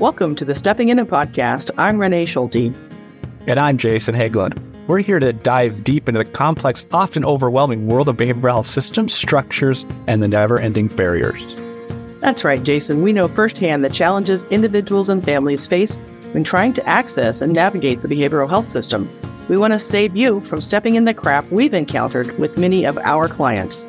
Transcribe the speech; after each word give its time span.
Welcome 0.00 0.34
to 0.36 0.46
the 0.46 0.54
Stepping 0.54 0.88
In 0.88 0.98
It 0.98 1.08
podcast. 1.08 1.70
I'm 1.76 1.98
Renee 1.98 2.24
Schulte. 2.24 2.72
And 3.46 3.60
I'm 3.60 3.76
Jason 3.76 4.14
Haglund. 4.14 4.58
We're 4.86 5.00
here 5.00 5.18
to 5.20 5.30
dive 5.30 5.84
deep 5.84 6.08
into 6.08 6.24
the 6.24 6.24
complex, 6.24 6.86
often 6.90 7.22
overwhelming 7.22 7.86
world 7.86 8.08
of 8.08 8.16
behavioral 8.16 8.52
health 8.52 8.66
systems, 8.66 9.12
structures, 9.12 9.84
and 10.06 10.22
the 10.22 10.28
never 10.28 10.58
ending 10.58 10.88
barriers. 10.88 11.54
That's 12.20 12.44
right, 12.44 12.62
Jason. 12.62 13.02
We 13.02 13.12
know 13.12 13.28
firsthand 13.28 13.84
the 13.84 13.90
challenges 13.90 14.44
individuals 14.44 15.10
and 15.10 15.22
families 15.22 15.66
face 15.66 15.98
when 16.32 16.44
trying 16.44 16.72
to 16.72 16.86
access 16.88 17.42
and 17.42 17.52
navigate 17.52 18.00
the 18.00 18.08
behavioral 18.08 18.48
health 18.48 18.68
system. 18.68 19.06
We 19.50 19.58
want 19.58 19.74
to 19.74 19.78
save 19.78 20.16
you 20.16 20.40
from 20.40 20.62
stepping 20.62 20.94
in 20.94 21.04
the 21.04 21.12
crap 21.12 21.44
we've 21.50 21.74
encountered 21.74 22.38
with 22.38 22.56
many 22.56 22.86
of 22.86 22.96
our 22.96 23.28
clients. 23.28 23.86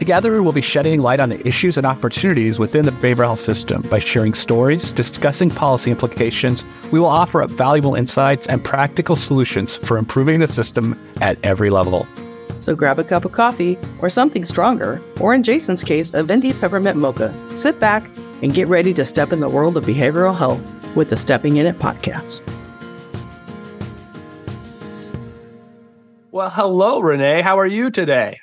Together, 0.00 0.42
we'll 0.42 0.54
be 0.54 0.62
shedding 0.62 1.02
light 1.02 1.20
on 1.20 1.28
the 1.28 1.46
issues 1.46 1.76
and 1.76 1.86
opportunities 1.86 2.58
within 2.58 2.86
the 2.86 2.90
behavioral 2.90 3.26
health 3.26 3.38
system 3.38 3.82
by 3.82 3.98
sharing 3.98 4.32
stories, 4.32 4.92
discussing 4.92 5.50
policy 5.50 5.90
implications. 5.90 6.64
We 6.90 6.98
will 6.98 7.06
offer 7.06 7.42
up 7.42 7.50
valuable 7.50 7.94
insights 7.94 8.46
and 8.46 8.64
practical 8.64 9.14
solutions 9.14 9.76
for 9.76 9.98
improving 9.98 10.40
the 10.40 10.48
system 10.48 10.98
at 11.20 11.36
every 11.44 11.68
level. 11.68 12.08
So 12.60 12.74
grab 12.74 12.98
a 12.98 13.04
cup 13.04 13.26
of 13.26 13.32
coffee 13.32 13.76
or 14.00 14.08
something 14.08 14.42
stronger, 14.42 15.02
or 15.20 15.34
in 15.34 15.42
Jason's 15.42 15.84
case, 15.84 16.14
a 16.14 16.22
venti 16.22 16.54
peppermint 16.54 16.96
mocha. 16.96 17.34
Sit 17.54 17.78
back 17.78 18.02
and 18.40 18.54
get 18.54 18.68
ready 18.68 18.94
to 18.94 19.04
step 19.04 19.34
in 19.34 19.40
the 19.40 19.50
world 19.50 19.76
of 19.76 19.84
behavioral 19.84 20.34
health 20.34 20.62
with 20.96 21.10
the 21.10 21.18
Stepping 21.18 21.58
In 21.58 21.66
It 21.66 21.78
podcast. 21.78 22.40
Well, 26.30 26.48
hello, 26.48 27.00
Renee. 27.00 27.42
How 27.42 27.58
are 27.58 27.66
you 27.66 27.90
today? 27.90 28.38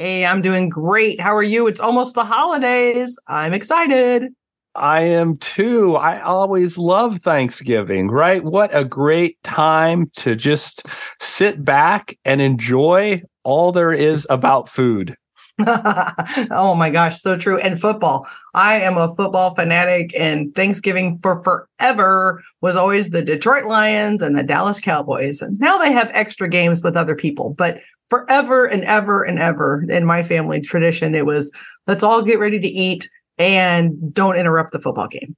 Hey, 0.00 0.24
I'm 0.24 0.40
doing 0.40 0.70
great. 0.70 1.20
How 1.20 1.36
are 1.36 1.42
you? 1.42 1.66
It's 1.66 1.78
almost 1.78 2.14
the 2.14 2.24
holidays. 2.24 3.18
I'm 3.28 3.52
excited. 3.52 4.32
I 4.74 5.02
am 5.02 5.36
too. 5.36 5.94
I 5.94 6.22
always 6.22 6.78
love 6.78 7.18
Thanksgiving, 7.18 8.08
right? 8.08 8.42
What 8.42 8.74
a 8.74 8.82
great 8.82 9.36
time 9.42 10.10
to 10.16 10.34
just 10.34 10.86
sit 11.20 11.62
back 11.62 12.18
and 12.24 12.40
enjoy 12.40 13.20
all 13.44 13.72
there 13.72 13.92
is 13.92 14.26
about 14.30 14.70
food. 14.70 15.14
oh 15.66 16.74
my 16.74 16.88
gosh, 16.88 17.20
so 17.20 17.36
true. 17.36 17.58
And 17.58 17.78
football. 17.78 18.26
I 18.54 18.80
am 18.80 18.96
a 18.96 19.14
football 19.14 19.54
fanatic, 19.54 20.18
and 20.18 20.54
Thanksgiving 20.54 21.18
for 21.20 21.44
forever 21.44 22.42
was 22.62 22.74
always 22.74 23.10
the 23.10 23.20
Detroit 23.20 23.66
Lions 23.66 24.22
and 24.22 24.34
the 24.34 24.42
Dallas 24.42 24.80
Cowboys. 24.80 25.42
And 25.42 25.60
now 25.60 25.76
they 25.76 25.92
have 25.92 26.10
extra 26.14 26.48
games 26.48 26.82
with 26.82 26.96
other 26.96 27.14
people, 27.14 27.50
but 27.50 27.82
forever 28.10 28.66
and 28.66 28.84
ever 28.84 29.22
and 29.22 29.38
ever 29.38 29.84
in 29.88 30.04
my 30.04 30.22
family 30.22 30.60
tradition, 30.60 31.14
it 31.14 31.24
was 31.24 31.50
let's 31.86 32.02
all 32.02 32.22
get 32.22 32.38
ready 32.38 32.58
to 32.58 32.68
eat 32.68 33.08
and 33.38 34.12
don't 34.12 34.36
interrupt 34.36 34.72
the 34.72 34.80
football 34.80 35.08
game. 35.08 35.36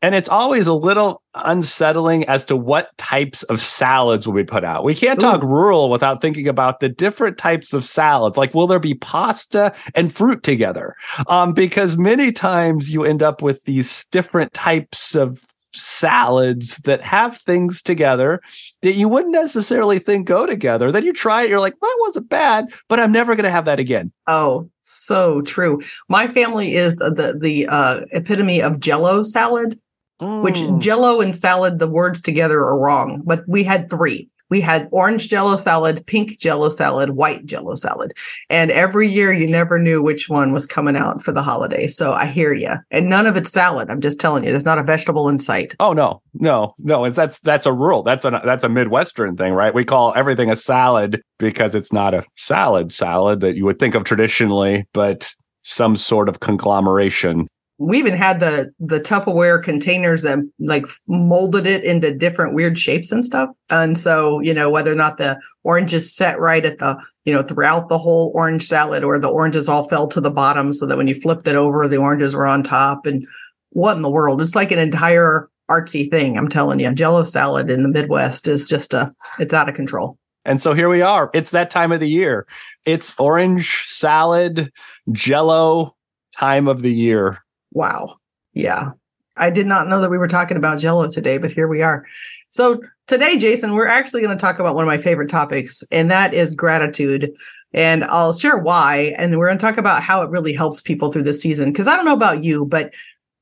And 0.00 0.14
it's 0.14 0.28
always 0.28 0.68
a 0.68 0.74
little 0.74 1.22
unsettling 1.34 2.24
as 2.26 2.44
to 2.44 2.56
what 2.56 2.96
types 2.98 3.42
of 3.44 3.60
salads 3.60 4.26
will 4.26 4.34
be 4.34 4.44
put 4.44 4.62
out. 4.62 4.84
We 4.84 4.94
can't 4.94 5.18
talk 5.18 5.42
Ooh. 5.42 5.48
rural 5.48 5.90
without 5.90 6.20
thinking 6.20 6.46
about 6.46 6.78
the 6.78 6.88
different 6.88 7.36
types 7.36 7.72
of 7.74 7.84
salads. 7.84 8.38
Like, 8.38 8.54
will 8.54 8.68
there 8.68 8.78
be 8.78 8.94
pasta 8.94 9.74
and 9.96 10.12
fruit 10.12 10.44
together? 10.44 10.94
Um, 11.26 11.52
because 11.52 11.98
many 11.98 12.30
times 12.30 12.92
you 12.92 13.04
end 13.04 13.24
up 13.24 13.42
with 13.42 13.64
these 13.64 14.06
different 14.06 14.54
types 14.54 15.16
of 15.16 15.44
salads 15.74 16.78
that 16.78 17.02
have 17.02 17.36
things 17.36 17.82
together 17.82 18.40
that 18.82 18.94
you 18.94 19.08
wouldn't 19.08 19.34
necessarily 19.34 19.98
think 19.98 20.26
go 20.26 20.46
together. 20.46 20.90
Then 20.90 21.04
you 21.04 21.12
try 21.12 21.42
it, 21.42 21.50
you're 21.50 21.60
like, 21.60 21.78
that 21.80 21.96
wasn't 22.00 22.28
bad, 22.28 22.66
but 22.88 22.98
I'm 22.98 23.12
never 23.12 23.34
going 23.34 23.44
to 23.44 23.50
have 23.50 23.66
that 23.66 23.78
again. 23.78 24.10
Oh, 24.26 24.70
so 24.82 25.42
true. 25.42 25.80
My 26.08 26.26
family 26.26 26.74
is 26.74 26.96
the 26.96 27.10
the, 27.10 27.38
the 27.38 27.66
uh, 27.68 28.00
epitome 28.12 28.60
of 28.60 28.80
Jello 28.80 29.22
salad. 29.22 29.78
Mm. 30.20 30.42
Which 30.42 30.60
jello 30.78 31.20
and 31.20 31.32
salad, 31.32 31.78
the 31.78 31.88
words 31.88 32.20
together 32.20 32.58
are 32.58 32.76
wrong, 32.76 33.22
but 33.24 33.44
we 33.46 33.62
had 33.62 33.88
three. 33.88 34.28
We 34.50 34.60
had 34.60 34.88
orange 34.90 35.28
jello 35.28 35.56
salad, 35.56 36.04
pink 36.06 36.38
jello 36.38 36.68
salad, 36.68 37.10
white 37.10 37.44
jello 37.46 37.74
salad. 37.74 38.14
And 38.48 38.70
every 38.70 39.08
year 39.08 39.32
you 39.32 39.46
never 39.46 39.78
knew 39.78 40.02
which 40.02 40.28
one 40.28 40.52
was 40.52 40.66
coming 40.66 40.96
out 40.96 41.22
for 41.22 41.32
the 41.32 41.42
holiday. 41.42 41.86
So 41.86 42.14
I 42.14 42.26
hear 42.26 42.52
you. 42.52 42.70
And 42.90 43.08
none 43.08 43.26
of 43.26 43.36
it's 43.36 43.52
salad. 43.52 43.90
I'm 43.90 44.00
just 44.00 44.20
telling 44.20 44.44
you, 44.44 44.50
there's 44.50 44.64
not 44.64 44.78
a 44.78 44.82
vegetable 44.82 45.28
in 45.28 45.38
sight. 45.38 45.74
Oh 45.80 45.92
no, 45.92 46.22
no, 46.34 46.74
no. 46.78 47.04
It's 47.04 47.16
that's 47.16 47.38
that's 47.40 47.66
a 47.66 47.72
rule. 47.72 48.02
That's 48.02 48.24
a 48.24 48.40
that's 48.44 48.64
a 48.64 48.68
Midwestern 48.68 49.36
thing, 49.36 49.52
right? 49.52 49.74
We 49.74 49.84
call 49.84 50.12
everything 50.16 50.50
a 50.50 50.56
salad 50.56 51.22
because 51.38 51.74
it's 51.74 51.92
not 51.92 52.14
a 52.14 52.24
salad 52.36 52.92
salad 52.92 53.40
that 53.40 53.56
you 53.56 53.64
would 53.64 53.78
think 53.78 53.94
of 53.94 54.04
traditionally, 54.04 54.86
but 54.92 55.34
some 55.62 55.96
sort 55.96 56.28
of 56.28 56.40
conglomeration 56.40 57.48
we 57.78 57.98
even 57.98 58.12
had 58.12 58.40
the 58.40 58.72
the 58.80 59.00
Tupperware 59.00 59.62
containers 59.62 60.22
that 60.22 60.38
like 60.58 60.84
molded 61.06 61.64
it 61.64 61.84
into 61.84 62.12
different 62.12 62.54
weird 62.54 62.78
shapes 62.78 63.12
and 63.12 63.24
stuff. 63.24 63.50
And 63.70 63.96
so, 63.96 64.40
you 64.40 64.52
know, 64.52 64.68
whether 64.68 64.92
or 64.92 64.96
not 64.96 65.16
the 65.16 65.38
orange 65.62 65.94
is 65.94 66.14
set 66.14 66.40
right 66.40 66.64
at 66.64 66.78
the, 66.78 67.00
you 67.24 67.32
know, 67.32 67.42
throughout 67.42 67.88
the 67.88 67.98
whole 67.98 68.32
orange 68.34 68.66
salad 68.66 69.04
or 69.04 69.18
the 69.18 69.28
oranges 69.28 69.68
all 69.68 69.88
fell 69.88 70.08
to 70.08 70.20
the 70.20 70.30
bottom 70.30 70.74
so 70.74 70.86
that 70.86 70.96
when 70.96 71.06
you 71.06 71.14
flipped 71.14 71.46
it 71.46 71.54
over, 71.54 71.86
the 71.86 71.96
oranges 71.96 72.34
were 72.34 72.46
on 72.46 72.64
top. 72.64 73.06
And 73.06 73.24
what 73.70 73.96
in 73.96 74.02
the 74.02 74.10
world? 74.10 74.42
It's 74.42 74.56
like 74.56 74.72
an 74.72 74.78
entire 74.80 75.48
artsy 75.70 76.10
thing. 76.10 76.36
I'm 76.36 76.48
telling 76.48 76.80
you, 76.80 76.92
Jello 76.92 77.22
salad 77.22 77.70
in 77.70 77.84
the 77.84 77.88
Midwest 77.88 78.48
is 78.48 78.66
just 78.66 78.92
a, 78.92 79.14
it's 79.38 79.54
out 79.54 79.68
of 79.68 79.76
control. 79.76 80.18
And 80.44 80.60
so 80.60 80.72
here 80.72 80.88
we 80.88 81.02
are. 81.02 81.30
It's 81.34 81.50
that 81.50 81.70
time 81.70 81.92
of 81.92 82.00
the 82.00 82.08
year. 82.08 82.46
It's 82.86 83.14
orange 83.18 83.82
salad, 83.84 84.72
Jello 85.12 85.94
time 86.32 86.66
of 86.66 86.82
the 86.82 86.92
year 86.92 87.38
Wow. 87.72 88.16
Yeah. 88.52 88.92
I 89.36 89.50
did 89.50 89.66
not 89.66 89.88
know 89.88 90.00
that 90.00 90.10
we 90.10 90.18
were 90.18 90.28
talking 90.28 90.56
about 90.56 90.78
Jello 90.78 91.08
today, 91.08 91.38
but 91.38 91.52
here 91.52 91.68
we 91.68 91.82
are. 91.82 92.04
So 92.50 92.80
today, 93.06 93.38
Jason, 93.38 93.74
we're 93.74 93.86
actually 93.86 94.22
going 94.22 94.36
to 94.36 94.40
talk 94.40 94.58
about 94.58 94.74
one 94.74 94.84
of 94.84 94.88
my 94.88 94.98
favorite 94.98 95.28
topics, 95.28 95.84
and 95.92 96.10
that 96.10 96.34
is 96.34 96.56
gratitude. 96.56 97.32
And 97.72 98.04
I'll 98.04 98.32
share 98.32 98.58
why. 98.58 99.14
And 99.18 99.36
we're 99.38 99.46
going 99.46 99.58
to 99.58 99.64
talk 99.64 99.76
about 99.76 100.02
how 100.02 100.22
it 100.22 100.30
really 100.30 100.52
helps 100.52 100.80
people 100.80 101.12
through 101.12 101.22
the 101.22 101.34
season. 101.34 101.70
Because 101.70 101.86
I 101.86 101.94
don't 101.94 102.06
know 102.06 102.14
about 102.14 102.42
you, 102.42 102.64
but 102.64 102.94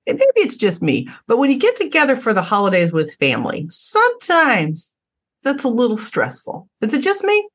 maybe 0.06 0.20
it's 0.36 0.56
just 0.56 0.82
me. 0.82 1.08
But 1.26 1.38
when 1.38 1.50
you 1.50 1.58
get 1.58 1.76
together 1.76 2.16
for 2.16 2.34
the 2.34 2.42
holidays 2.42 2.92
with 2.92 3.14
family, 3.14 3.66
sometimes 3.70 4.92
that's 5.42 5.64
a 5.64 5.68
little 5.68 5.96
stressful. 5.96 6.68
Is 6.80 6.92
it 6.92 7.02
just 7.02 7.24
me? 7.24 7.48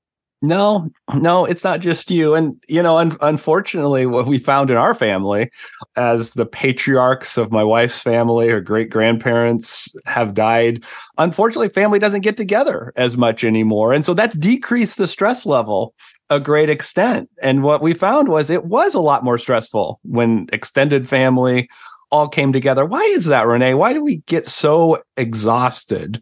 No, 0.43 0.89
no, 1.13 1.45
it's 1.45 1.63
not 1.63 1.81
just 1.81 2.09
you. 2.09 2.33
And, 2.33 2.55
you 2.67 2.81
know, 2.81 2.97
un- 2.97 3.15
unfortunately, 3.21 4.07
what 4.07 4.25
we 4.25 4.39
found 4.39 4.71
in 4.71 4.77
our 4.77 4.95
family, 4.95 5.51
as 5.95 6.33
the 6.33 6.47
patriarchs 6.47 7.37
of 7.37 7.51
my 7.51 7.63
wife's 7.63 8.01
family, 8.01 8.49
her 8.49 8.59
great 8.59 8.89
grandparents 8.89 9.95
have 10.07 10.33
died, 10.33 10.83
unfortunately, 11.19 11.69
family 11.69 11.99
doesn't 11.99 12.21
get 12.21 12.37
together 12.37 12.91
as 12.95 13.17
much 13.17 13.43
anymore. 13.43 13.93
And 13.93 14.03
so 14.03 14.15
that's 14.15 14.35
decreased 14.35 14.97
the 14.97 15.05
stress 15.05 15.45
level 15.45 15.93
a 16.31 16.39
great 16.39 16.71
extent. 16.71 17.29
And 17.43 17.61
what 17.61 17.83
we 17.83 17.93
found 17.93 18.27
was 18.27 18.49
it 18.49 18.65
was 18.65 18.95
a 18.95 18.99
lot 18.99 19.23
more 19.23 19.37
stressful 19.37 19.99
when 20.03 20.47
extended 20.51 21.07
family 21.07 21.69
all 22.09 22.27
came 22.27 22.51
together. 22.51 22.83
Why 22.83 23.03
is 23.03 23.25
that, 23.25 23.45
Renee? 23.45 23.75
Why 23.75 23.93
do 23.93 24.03
we 24.03 24.17
get 24.25 24.47
so 24.47 25.03
exhausted 25.17 26.19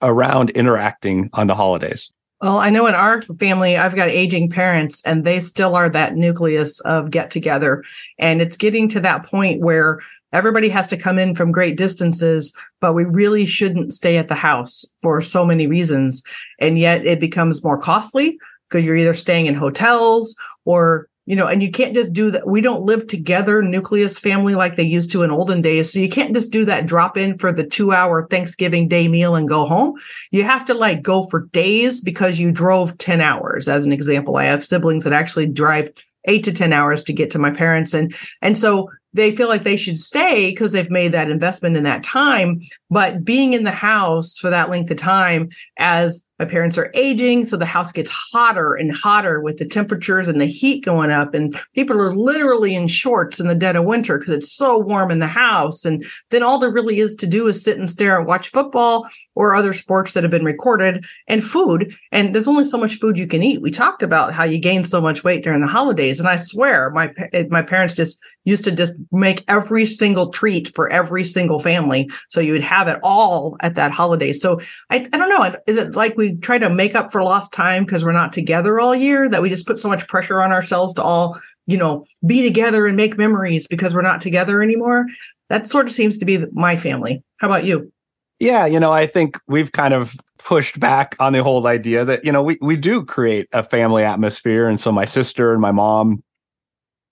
around 0.00 0.50
interacting 0.50 1.28
on 1.34 1.48
the 1.48 1.54
holidays? 1.54 2.10
Well, 2.40 2.58
I 2.58 2.70
know 2.70 2.86
in 2.86 2.94
our 2.94 3.20
family, 3.22 3.76
I've 3.76 3.96
got 3.96 4.08
aging 4.08 4.50
parents, 4.50 5.02
and 5.04 5.24
they 5.24 5.40
still 5.40 5.74
are 5.74 5.88
that 5.88 6.14
nucleus 6.14 6.78
of 6.80 7.10
get 7.10 7.32
together. 7.32 7.82
And 8.18 8.40
it's 8.40 8.56
getting 8.56 8.88
to 8.90 9.00
that 9.00 9.26
point 9.26 9.60
where 9.60 9.98
everybody 10.32 10.68
has 10.68 10.86
to 10.88 10.96
come 10.96 11.18
in 11.18 11.34
from 11.34 11.50
great 11.50 11.76
distances, 11.76 12.52
but 12.80 12.94
we 12.94 13.04
really 13.04 13.44
shouldn't 13.44 13.92
stay 13.92 14.18
at 14.18 14.28
the 14.28 14.36
house 14.36 14.84
for 15.02 15.20
so 15.20 15.44
many 15.44 15.66
reasons. 15.66 16.22
And 16.60 16.78
yet 16.78 17.04
it 17.04 17.18
becomes 17.18 17.64
more 17.64 17.78
costly 17.78 18.38
because 18.68 18.84
you're 18.84 18.96
either 18.96 19.14
staying 19.14 19.46
in 19.46 19.54
hotels 19.54 20.36
or 20.64 21.08
you 21.28 21.36
know, 21.36 21.46
and 21.46 21.62
you 21.62 21.70
can't 21.70 21.92
just 21.92 22.14
do 22.14 22.30
that. 22.30 22.48
We 22.48 22.62
don't 22.62 22.86
live 22.86 23.06
together, 23.06 23.60
nucleus 23.60 24.18
family, 24.18 24.54
like 24.54 24.76
they 24.76 24.82
used 24.82 25.12
to 25.12 25.22
in 25.22 25.30
olden 25.30 25.60
days. 25.60 25.92
So 25.92 26.00
you 26.00 26.08
can't 26.08 26.32
just 26.32 26.50
do 26.50 26.64
that 26.64 26.86
drop 26.86 27.18
in 27.18 27.36
for 27.36 27.52
the 27.52 27.66
two 27.66 27.92
hour 27.92 28.26
Thanksgiving 28.26 28.88
Day 28.88 29.08
meal 29.08 29.34
and 29.34 29.46
go 29.46 29.66
home. 29.66 29.92
You 30.30 30.44
have 30.44 30.64
to 30.64 30.74
like 30.74 31.02
go 31.02 31.24
for 31.24 31.44
days 31.52 32.00
because 32.00 32.38
you 32.38 32.50
drove 32.50 32.96
10 32.96 33.20
hours. 33.20 33.68
As 33.68 33.84
an 33.84 33.92
example, 33.92 34.38
I 34.38 34.44
have 34.44 34.64
siblings 34.64 35.04
that 35.04 35.12
actually 35.12 35.46
drive 35.48 35.90
eight 36.24 36.44
to 36.44 36.52
10 36.52 36.72
hours 36.72 37.02
to 37.02 37.12
get 37.12 37.30
to 37.32 37.38
my 37.38 37.50
parents. 37.50 37.92
And, 37.92 38.14
and 38.40 38.56
so 38.56 38.88
they 39.12 39.34
feel 39.34 39.48
like 39.48 39.62
they 39.62 39.76
should 39.76 39.98
stay 39.98 40.50
because 40.50 40.72
they've 40.72 40.90
made 40.90 41.12
that 41.12 41.30
investment 41.30 41.76
in 41.76 41.84
that 41.84 42.02
time. 42.02 42.60
But 42.90 43.24
being 43.24 43.52
in 43.52 43.64
the 43.64 43.70
house 43.70 44.38
for 44.38 44.50
that 44.50 44.70
length 44.70 44.90
of 44.90 44.98
time 44.98 45.48
as 45.78 46.24
my 46.38 46.44
parents 46.44 46.78
are 46.78 46.92
aging, 46.94 47.44
so 47.44 47.56
the 47.56 47.66
house 47.66 47.90
gets 47.90 48.10
hotter 48.10 48.74
and 48.74 48.94
hotter 48.94 49.40
with 49.40 49.56
the 49.56 49.66
temperatures 49.66 50.28
and 50.28 50.40
the 50.40 50.46
heat 50.46 50.84
going 50.84 51.10
up, 51.10 51.34
and 51.34 51.60
people 51.74 52.00
are 52.00 52.14
literally 52.14 52.76
in 52.76 52.86
shorts 52.86 53.40
in 53.40 53.48
the 53.48 53.56
dead 53.56 53.74
of 53.74 53.84
winter 53.84 54.18
because 54.18 54.34
it's 54.34 54.52
so 54.52 54.78
warm 54.78 55.10
in 55.10 55.18
the 55.18 55.26
house. 55.26 55.84
And 55.84 56.04
then 56.30 56.44
all 56.44 56.58
there 56.58 56.70
really 56.70 57.00
is 57.00 57.16
to 57.16 57.26
do 57.26 57.48
is 57.48 57.60
sit 57.60 57.76
and 57.76 57.90
stare 57.90 58.16
and 58.16 58.26
watch 58.26 58.50
football 58.50 59.08
or 59.34 59.54
other 59.54 59.72
sports 59.72 60.12
that 60.12 60.22
have 60.22 60.30
been 60.30 60.44
recorded 60.44 61.04
and 61.26 61.42
food. 61.42 61.92
And 62.12 62.32
there's 62.32 62.46
only 62.46 62.64
so 62.64 62.78
much 62.78 62.94
food 62.94 63.18
you 63.18 63.26
can 63.26 63.42
eat. 63.42 63.60
We 63.60 63.72
talked 63.72 64.04
about 64.04 64.32
how 64.32 64.44
you 64.44 64.58
gain 64.58 64.84
so 64.84 65.00
much 65.00 65.24
weight 65.24 65.42
during 65.42 65.60
the 65.60 65.66
holidays, 65.66 66.20
and 66.20 66.28
I 66.28 66.36
swear 66.36 66.90
my 66.90 67.12
my 67.50 67.62
parents 67.62 67.94
just 67.94 68.20
used 68.44 68.64
to 68.64 68.70
just 68.70 68.92
make 69.12 69.44
every 69.48 69.86
single 69.86 70.30
treat 70.30 70.74
for 70.74 70.88
every 70.90 71.24
single 71.24 71.58
family. 71.58 72.10
So 72.28 72.40
you 72.40 72.52
would 72.52 72.62
have 72.62 72.88
it 72.88 72.98
all 73.02 73.56
at 73.60 73.74
that 73.76 73.92
holiday. 73.92 74.32
So 74.32 74.60
I, 74.90 75.08
I 75.12 75.18
don't 75.18 75.28
know. 75.28 75.54
Is 75.66 75.76
it 75.76 75.94
like 75.94 76.16
we 76.16 76.36
try 76.36 76.58
to 76.58 76.70
make 76.70 76.94
up 76.94 77.12
for 77.12 77.22
lost 77.22 77.52
time 77.52 77.84
because 77.84 78.04
we're 78.04 78.12
not 78.12 78.32
together 78.32 78.80
all 78.80 78.94
year 78.94 79.28
that 79.28 79.42
we 79.42 79.48
just 79.48 79.66
put 79.66 79.78
so 79.78 79.88
much 79.88 80.08
pressure 80.08 80.40
on 80.40 80.52
ourselves 80.52 80.94
to 80.94 81.02
all, 81.02 81.38
you 81.66 81.76
know, 81.76 82.04
be 82.26 82.42
together 82.42 82.86
and 82.86 82.96
make 82.96 83.18
memories 83.18 83.66
because 83.66 83.94
we're 83.94 84.02
not 84.02 84.20
together 84.20 84.62
anymore? 84.62 85.06
That 85.48 85.66
sort 85.66 85.86
of 85.86 85.92
seems 85.92 86.18
to 86.18 86.24
be 86.24 86.44
my 86.52 86.76
family. 86.76 87.22
How 87.40 87.48
about 87.48 87.64
you? 87.64 87.92
Yeah, 88.38 88.66
you 88.66 88.78
know, 88.78 88.92
I 88.92 89.06
think 89.06 89.38
we've 89.48 89.72
kind 89.72 89.92
of 89.92 90.14
pushed 90.38 90.78
back 90.78 91.16
on 91.18 91.32
the 91.32 91.42
whole 91.42 91.66
idea 91.66 92.04
that, 92.04 92.24
you 92.24 92.30
know, 92.30 92.42
we, 92.42 92.56
we 92.60 92.76
do 92.76 93.04
create 93.04 93.48
a 93.52 93.64
family 93.64 94.04
atmosphere. 94.04 94.68
And 94.68 94.80
so 94.80 94.92
my 94.92 95.04
sister 95.04 95.52
and 95.52 95.60
my 95.60 95.72
mom 95.72 96.22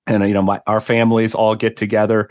and, 0.06 0.26
you 0.26 0.34
know, 0.34 0.42
my, 0.42 0.60
our 0.66 0.80
families 0.80 1.34
all 1.34 1.54
get 1.54 1.76
together 1.76 2.28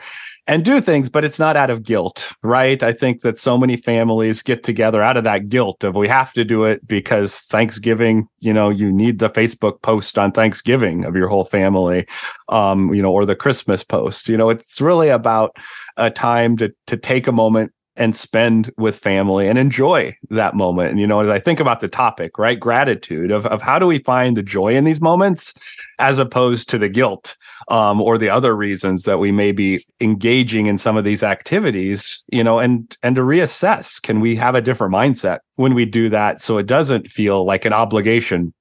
and 0.48 0.64
do 0.64 0.80
things, 0.80 1.10
but 1.10 1.26
it's 1.26 1.40
not 1.40 1.58
out 1.58 1.72
of 1.72 1.84
guilt, 1.84 2.32
right? 2.44 2.84
I 2.84 2.92
think 2.92 3.22
that 3.22 3.40
so 3.40 3.58
many 3.58 3.78
families 3.78 4.44
get 4.44 4.64
together 4.64 5.02
out 5.02 5.18
of 5.18 5.24
that 5.24 5.50
guilt 5.50 5.84
of 5.84 5.96
we 5.96 6.08
have 6.08 6.34
to 6.34 6.46
do 6.46 6.64
it 6.64 6.88
because 6.88 7.40
Thanksgiving, 7.42 8.28
you 8.40 8.54
know, 8.54 8.70
you 8.70 8.92
need 8.92 9.20
the 9.20 9.30
Facebook 9.30 9.82
post 9.82 10.20
on 10.20 10.32
Thanksgiving 10.32 11.04
of 11.04 11.16
your 11.16 11.28
whole 11.28 11.46
family, 11.46 12.06
um, 12.50 12.94
you 12.94 13.02
know, 13.02 13.12
or 13.12 13.26
the 13.26 13.36
Christmas 13.36 13.84
post. 13.84 14.30
You 14.30 14.38
know, 14.38 14.50
it's 14.50 14.80
really 14.80 15.10
about 15.10 15.58
a 15.98 16.12
time 16.12 16.58
to 16.58 16.74
to 16.88 16.98
take 16.98 17.26
a 17.26 17.32
moment 17.32 17.72
and 17.98 18.16
spend 18.16 18.72
with 18.78 19.00
family 19.00 19.48
and 19.48 19.58
enjoy 19.58 20.16
that 20.30 20.54
moment. 20.54 20.92
And, 20.92 21.00
you 21.00 21.08
know, 21.08 21.22
as 21.22 21.30
I 21.30 21.40
think 21.40 21.60
about 21.60 21.80
the 21.80 21.88
topic, 21.88 22.38
right? 22.38 22.60
Gratitude 22.60 23.32
of, 23.32 23.46
of 23.46 23.62
how 23.62 23.80
do 23.80 23.88
we 23.88 24.00
find 24.00 24.36
the 24.36 24.44
joy 24.44 24.76
in 24.76 24.84
these 24.84 25.00
moments 25.02 25.54
as 25.98 26.20
opposed 26.20 26.70
to 26.70 26.78
the 26.78 26.90
guilt 26.90 27.38
um, 27.68 28.02
or 28.02 28.18
the 28.18 28.30
other 28.30 28.56
reasons 28.56 29.04
that 29.04 29.18
we 29.18 29.32
may 29.32 29.52
be 29.52 29.84
engaging 30.00 30.68
in 30.68 30.78
some 30.78 30.98
of 30.98 31.04
these 31.04 31.24
activities, 31.24 32.24
you 32.32 32.44
know, 32.44 32.60
and, 32.60 32.96
and 33.02 33.16
to 33.16 33.22
reassess, 33.22 34.02
can 34.02 34.20
we 34.20 34.36
have 34.36 34.56
a 34.56 34.62
different 34.62 34.94
mindset 34.94 35.40
when 35.56 35.74
we 35.74 35.86
do 35.86 36.10
that? 36.10 36.42
So 36.42 36.58
it 36.58 36.68
doesn't 36.68 37.10
feel 37.10 37.46
like 37.46 37.66
an 37.66 37.74
obligation, 37.74 38.54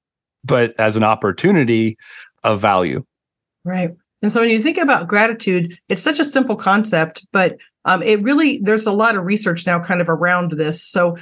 but 0.43 0.73
as 0.79 0.95
an 0.95 1.03
opportunity 1.03 1.97
of 2.43 2.59
value. 2.59 3.05
Right. 3.63 3.91
And 4.21 4.31
so 4.31 4.41
when 4.41 4.49
you 4.49 4.59
think 4.59 4.77
about 4.77 5.07
gratitude, 5.07 5.77
it's 5.89 6.01
such 6.01 6.19
a 6.19 6.25
simple 6.25 6.55
concept, 6.55 7.27
but 7.31 7.57
um, 7.85 8.01
it 8.01 8.21
really, 8.23 8.59
there's 8.59 8.87
a 8.87 8.91
lot 8.91 9.15
of 9.15 9.25
research 9.25 9.67
now 9.67 9.79
kind 9.79 10.01
of 10.01 10.09
around 10.09 10.53
this. 10.53 10.83
So 10.83 11.17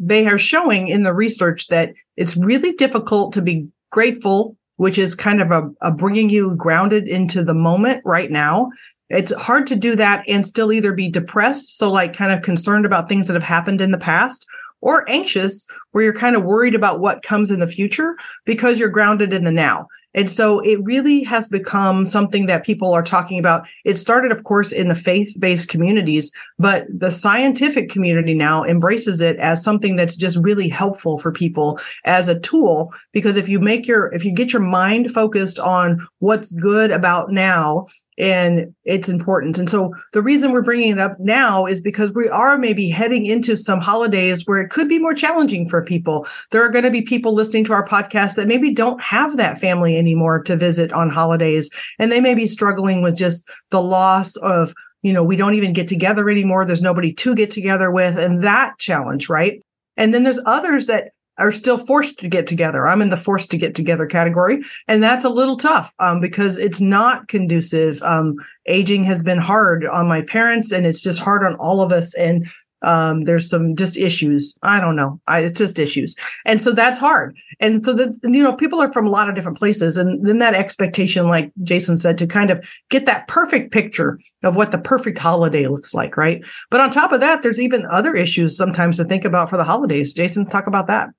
they 0.00 0.26
are 0.26 0.38
showing 0.38 0.88
in 0.88 1.04
the 1.04 1.14
research 1.14 1.68
that 1.68 1.92
it's 2.16 2.36
really 2.36 2.72
difficult 2.72 3.32
to 3.34 3.42
be 3.42 3.68
grateful, 3.90 4.56
which 4.80 4.96
is 4.96 5.14
kind 5.14 5.42
of 5.42 5.50
a, 5.50 5.70
a 5.82 5.92
bringing 5.92 6.30
you 6.30 6.56
grounded 6.56 7.06
into 7.06 7.44
the 7.44 7.52
moment 7.52 8.00
right 8.02 8.30
now. 8.30 8.70
It's 9.10 9.30
hard 9.34 9.66
to 9.66 9.76
do 9.76 9.94
that 9.96 10.26
and 10.26 10.46
still 10.46 10.72
either 10.72 10.94
be 10.94 11.06
depressed, 11.06 11.76
so 11.76 11.90
like 11.90 12.16
kind 12.16 12.32
of 12.32 12.40
concerned 12.40 12.86
about 12.86 13.06
things 13.06 13.26
that 13.26 13.34
have 13.34 13.42
happened 13.42 13.82
in 13.82 13.90
the 13.90 13.98
past, 13.98 14.46
or 14.80 15.06
anxious, 15.06 15.66
where 15.92 16.02
you're 16.02 16.14
kind 16.14 16.34
of 16.34 16.44
worried 16.44 16.74
about 16.74 16.98
what 16.98 17.22
comes 17.22 17.50
in 17.50 17.60
the 17.60 17.66
future 17.66 18.16
because 18.46 18.80
you're 18.80 18.88
grounded 18.88 19.34
in 19.34 19.44
the 19.44 19.52
now. 19.52 19.86
And 20.14 20.30
so 20.30 20.60
it 20.60 20.82
really 20.82 21.22
has 21.24 21.48
become 21.48 22.04
something 22.04 22.46
that 22.46 22.64
people 22.64 22.92
are 22.92 23.02
talking 23.02 23.38
about. 23.38 23.68
It 23.84 23.94
started, 23.94 24.32
of 24.32 24.44
course, 24.44 24.72
in 24.72 24.88
the 24.88 24.94
faith 24.94 25.36
based 25.38 25.68
communities, 25.68 26.32
but 26.58 26.86
the 26.92 27.10
scientific 27.10 27.90
community 27.90 28.34
now 28.34 28.64
embraces 28.64 29.20
it 29.20 29.36
as 29.36 29.62
something 29.62 29.96
that's 29.96 30.16
just 30.16 30.36
really 30.38 30.68
helpful 30.68 31.18
for 31.18 31.32
people 31.32 31.78
as 32.04 32.28
a 32.28 32.40
tool. 32.40 32.92
Because 33.12 33.36
if 33.36 33.48
you 33.48 33.60
make 33.60 33.86
your, 33.86 34.12
if 34.12 34.24
you 34.24 34.32
get 34.32 34.52
your 34.52 34.62
mind 34.62 35.12
focused 35.12 35.58
on 35.58 36.04
what's 36.18 36.52
good 36.52 36.90
about 36.90 37.30
now 37.30 37.86
and 38.20 38.74
it's 38.84 39.08
important. 39.08 39.58
And 39.58 39.68
so 39.68 39.94
the 40.12 40.22
reason 40.22 40.52
we're 40.52 40.62
bringing 40.62 40.90
it 40.90 40.98
up 40.98 41.18
now 41.18 41.64
is 41.64 41.80
because 41.80 42.12
we 42.12 42.28
are 42.28 42.58
maybe 42.58 42.88
heading 42.88 43.24
into 43.24 43.56
some 43.56 43.80
holidays 43.80 44.46
where 44.46 44.60
it 44.60 44.68
could 44.68 44.88
be 44.88 44.98
more 44.98 45.14
challenging 45.14 45.68
for 45.68 45.82
people. 45.82 46.26
There 46.50 46.62
are 46.62 46.68
going 46.68 46.84
to 46.84 46.90
be 46.90 47.02
people 47.02 47.32
listening 47.32 47.64
to 47.64 47.72
our 47.72 47.86
podcast 47.86 48.34
that 48.34 48.48
maybe 48.48 48.72
don't 48.72 49.00
have 49.00 49.38
that 49.38 49.58
family 49.58 49.96
anymore 49.96 50.42
to 50.42 50.56
visit 50.56 50.92
on 50.92 51.08
holidays, 51.08 51.70
and 51.98 52.12
they 52.12 52.20
may 52.20 52.34
be 52.34 52.46
struggling 52.46 53.02
with 53.02 53.16
just 53.16 53.50
the 53.70 53.82
loss 53.82 54.36
of 54.36 54.74
you 55.02 55.14
know, 55.14 55.24
we 55.24 55.34
don't 55.34 55.54
even 55.54 55.72
get 55.72 55.88
together 55.88 56.28
anymore. 56.28 56.66
There's 56.66 56.82
nobody 56.82 57.10
to 57.14 57.34
get 57.34 57.50
together 57.50 57.90
with, 57.90 58.18
and 58.18 58.42
that 58.42 58.78
challenge, 58.78 59.30
right? 59.30 59.62
And 59.96 60.12
then 60.12 60.24
there's 60.24 60.40
others 60.44 60.86
that 60.88 61.12
are 61.40 61.50
still 61.50 61.78
forced 61.78 62.18
to 62.20 62.28
get 62.28 62.46
together. 62.46 62.86
I'm 62.86 63.02
in 63.02 63.10
the 63.10 63.16
forced 63.16 63.50
to 63.50 63.58
get 63.58 63.74
together 63.74 64.06
category, 64.06 64.60
and 64.86 65.02
that's 65.02 65.24
a 65.24 65.30
little 65.30 65.56
tough 65.56 65.92
um, 65.98 66.20
because 66.20 66.58
it's 66.58 66.80
not 66.80 67.28
conducive. 67.28 68.02
Um, 68.02 68.36
aging 68.66 69.04
has 69.04 69.22
been 69.22 69.38
hard 69.38 69.86
on 69.86 70.06
my 70.06 70.22
parents, 70.22 70.70
and 70.70 70.86
it's 70.86 71.00
just 71.00 71.20
hard 71.20 71.42
on 71.42 71.54
all 71.56 71.80
of 71.80 71.92
us. 71.92 72.14
And 72.14 72.46
um, 72.82 73.22
there's 73.22 73.48
some 73.48 73.76
just 73.76 73.96
issues. 73.96 74.58
I 74.62 74.80
don't 74.80 74.96
know. 74.96 75.20
I, 75.26 75.40
it's 75.40 75.58
just 75.58 75.78
issues, 75.78 76.16
and 76.46 76.60
so 76.60 76.72
that's 76.72 76.98
hard. 76.98 77.36
And 77.60 77.84
so 77.84 77.92
that 77.94 78.18
you 78.22 78.42
know, 78.42 78.54
people 78.54 78.80
are 78.80 78.92
from 78.92 79.06
a 79.06 79.10
lot 79.10 79.28
of 79.28 79.34
different 79.34 79.58
places, 79.58 79.96
and 79.96 80.24
then 80.24 80.38
that 80.38 80.54
expectation, 80.54 81.26
like 81.26 81.52
Jason 81.62 81.98
said, 81.98 82.16
to 82.18 82.26
kind 82.26 82.50
of 82.50 82.66
get 82.88 83.06
that 83.06 83.28
perfect 83.28 83.72
picture 83.72 84.18
of 84.44 84.56
what 84.56 84.70
the 84.70 84.78
perfect 84.78 85.18
holiday 85.18 85.66
looks 85.66 85.92
like, 85.92 86.16
right? 86.16 86.44
But 86.70 86.80
on 86.80 86.90
top 86.90 87.12
of 87.12 87.20
that, 87.20 87.42
there's 87.42 87.60
even 87.60 87.84
other 87.86 88.14
issues 88.14 88.56
sometimes 88.56 88.96
to 88.96 89.04
think 89.04 89.24
about 89.24 89.50
for 89.50 89.56
the 89.56 89.64
holidays. 89.64 90.12
Jason, 90.14 90.46
talk 90.46 90.66
about 90.66 90.86
that. 90.86 91.10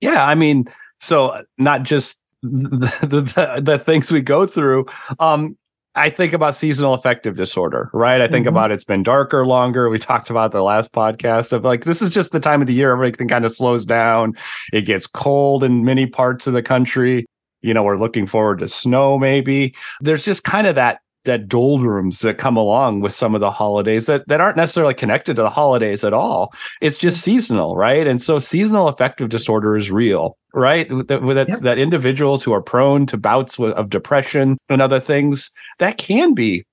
Yeah, 0.00 0.24
I 0.24 0.34
mean, 0.34 0.66
so 1.00 1.42
not 1.58 1.82
just 1.82 2.18
the, 2.42 2.90
the, 3.02 3.60
the 3.62 3.78
things 3.78 4.12
we 4.12 4.20
go 4.20 4.46
through. 4.46 4.86
Um, 5.18 5.56
I 5.94 6.10
think 6.10 6.32
about 6.32 6.54
seasonal 6.54 6.94
affective 6.94 7.36
disorder, 7.36 7.90
right? 7.92 8.20
I 8.20 8.28
think 8.28 8.44
mm-hmm. 8.44 8.54
about 8.54 8.70
it's 8.70 8.84
been 8.84 9.02
darker 9.02 9.44
longer. 9.44 9.88
We 9.88 9.98
talked 9.98 10.30
about 10.30 10.52
the 10.52 10.62
last 10.62 10.92
podcast 10.92 11.52
of 11.52 11.64
like 11.64 11.84
this 11.84 12.00
is 12.00 12.10
just 12.14 12.32
the 12.32 12.40
time 12.40 12.60
of 12.60 12.66
the 12.66 12.74
year 12.74 12.92
everything 12.92 13.28
kind 13.28 13.44
of 13.44 13.52
slows 13.52 13.84
down. 13.84 14.34
It 14.72 14.82
gets 14.82 15.06
cold 15.06 15.64
in 15.64 15.84
many 15.84 16.06
parts 16.06 16.46
of 16.46 16.52
the 16.52 16.62
country. 16.62 17.26
You 17.62 17.74
know, 17.74 17.82
we're 17.82 17.96
looking 17.96 18.26
forward 18.26 18.60
to 18.60 18.68
snow 18.68 19.18
maybe. 19.18 19.74
There's 20.00 20.24
just 20.24 20.44
kind 20.44 20.68
of 20.68 20.76
that 20.76 21.00
that 21.24 21.48
doldrums 21.48 22.20
that 22.20 22.38
come 22.38 22.56
along 22.56 23.00
with 23.00 23.12
some 23.12 23.34
of 23.34 23.40
the 23.40 23.50
holidays 23.50 24.06
that, 24.06 24.26
that 24.28 24.40
aren't 24.40 24.56
necessarily 24.56 24.94
connected 24.94 25.36
to 25.36 25.42
the 25.42 25.50
holidays 25.50 26.04
at 26.04 26.12
all. 26.12 26.52
It's 26.80 26.96
just 26.96 27.20
seasonal, 27.20 27.76
right? 27.76 28.06
And 28.06 28.20
so 28.20 28.38
seasonal 28.38 28.88
affective 28.88 29.28
disorder 29.28 29.76
is 29.76 29.90
real, 29.90 30.38
right? 30.54 30.88
That, 30.88 31.20
that's 31.34 31.50
yep. 31.50 31.60
that 31.60 31.78
individuals 31.78 32.42
who 32.42 32.52
are 32.52 32.62
prone 32.62 33.06
to 33.06 33.16
bouts 33.16 33.58
of 33.58 33.90
depression 33.90 34.58
and 34.68 34.80
other 34.80 35.00
things 35.00 35.50
that 35.78 35.98
can 35.98 36.34
be 36.34 36.64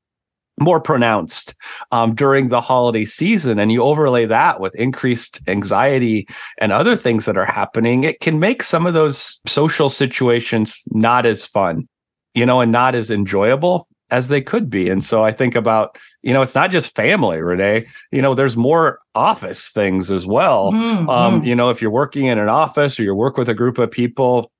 more 0.59 0.79
pronounced 0.79 1.53
um, 1.91 2.15
during 2.15 2.47
the 2.47 2.61
holiday 2.61 3.03
season 3.03 3.59
and 3.59 3.71
you 3.71 3.83
overlay 3.83 4.25
that 4.25 4.59
with 4.59 4.73
increased 4.75 5.41
anxiety 5.47 6.25
and 6.59 6.71
other 6.71 6.95
things 6.95 7.25
that 7.25 7.37
are 7.37 7.45
happening 7.45 8.05
it 8.05 8.21
can 8.21 8.39
make 8.39 8.63
some 8.63 8.85
of 8.85 8.93
those 8.93 9.39
social 9.45 9.89
situations 9.89 10.81
not 10.91 11.25
as 11.25 11.45
fun 11.45 11.85
you 12.33 12.45
know 12.45 12.61
and 12.61 12.71
not 12.71 12.95
as 12.95 13.11
enjoyable 13.11 13.85
as 14.11 14.27
they 14.27 14.41
could 14.41 14.69
be. 14.69 14.89
And 14.89 15.03
so 15.03 15.23
I 15.23 15.31
think 15.31 15.55
about, 15.55 15.97
you 16.21 16.33
know, 16.33 16.41
it's 16.41 16.55
not 16.55 16.71
just 16.71 16.95
family, 16.95 17.41
Renee. 17.41 17.87
You 18.11 18.21
know, 18.21 18.33
there's 18.35 18.55
more 18.55 18.99
office 19.15 19.69
things 19.69 20.11
as 20.11 20.27
well. 20.27 20.71
Mm-hmm. 20.71 21.09
Um, 21.09 21.43
you 21.43 21.55
know, 21.55 21.69
if 21.69 21.81
you're 21.81 21.91
working 21.91 22.27
in 22.27 22.37
an 22.37 22.49
office 22.49 22.99
or 22.99 23.03
you 23.03 23.15
work 23.15 23.37
with 23.37 23.49
a 23.49 23.53
group 23.53 23.77
of 23.77 23.89
people, 23.89 24.51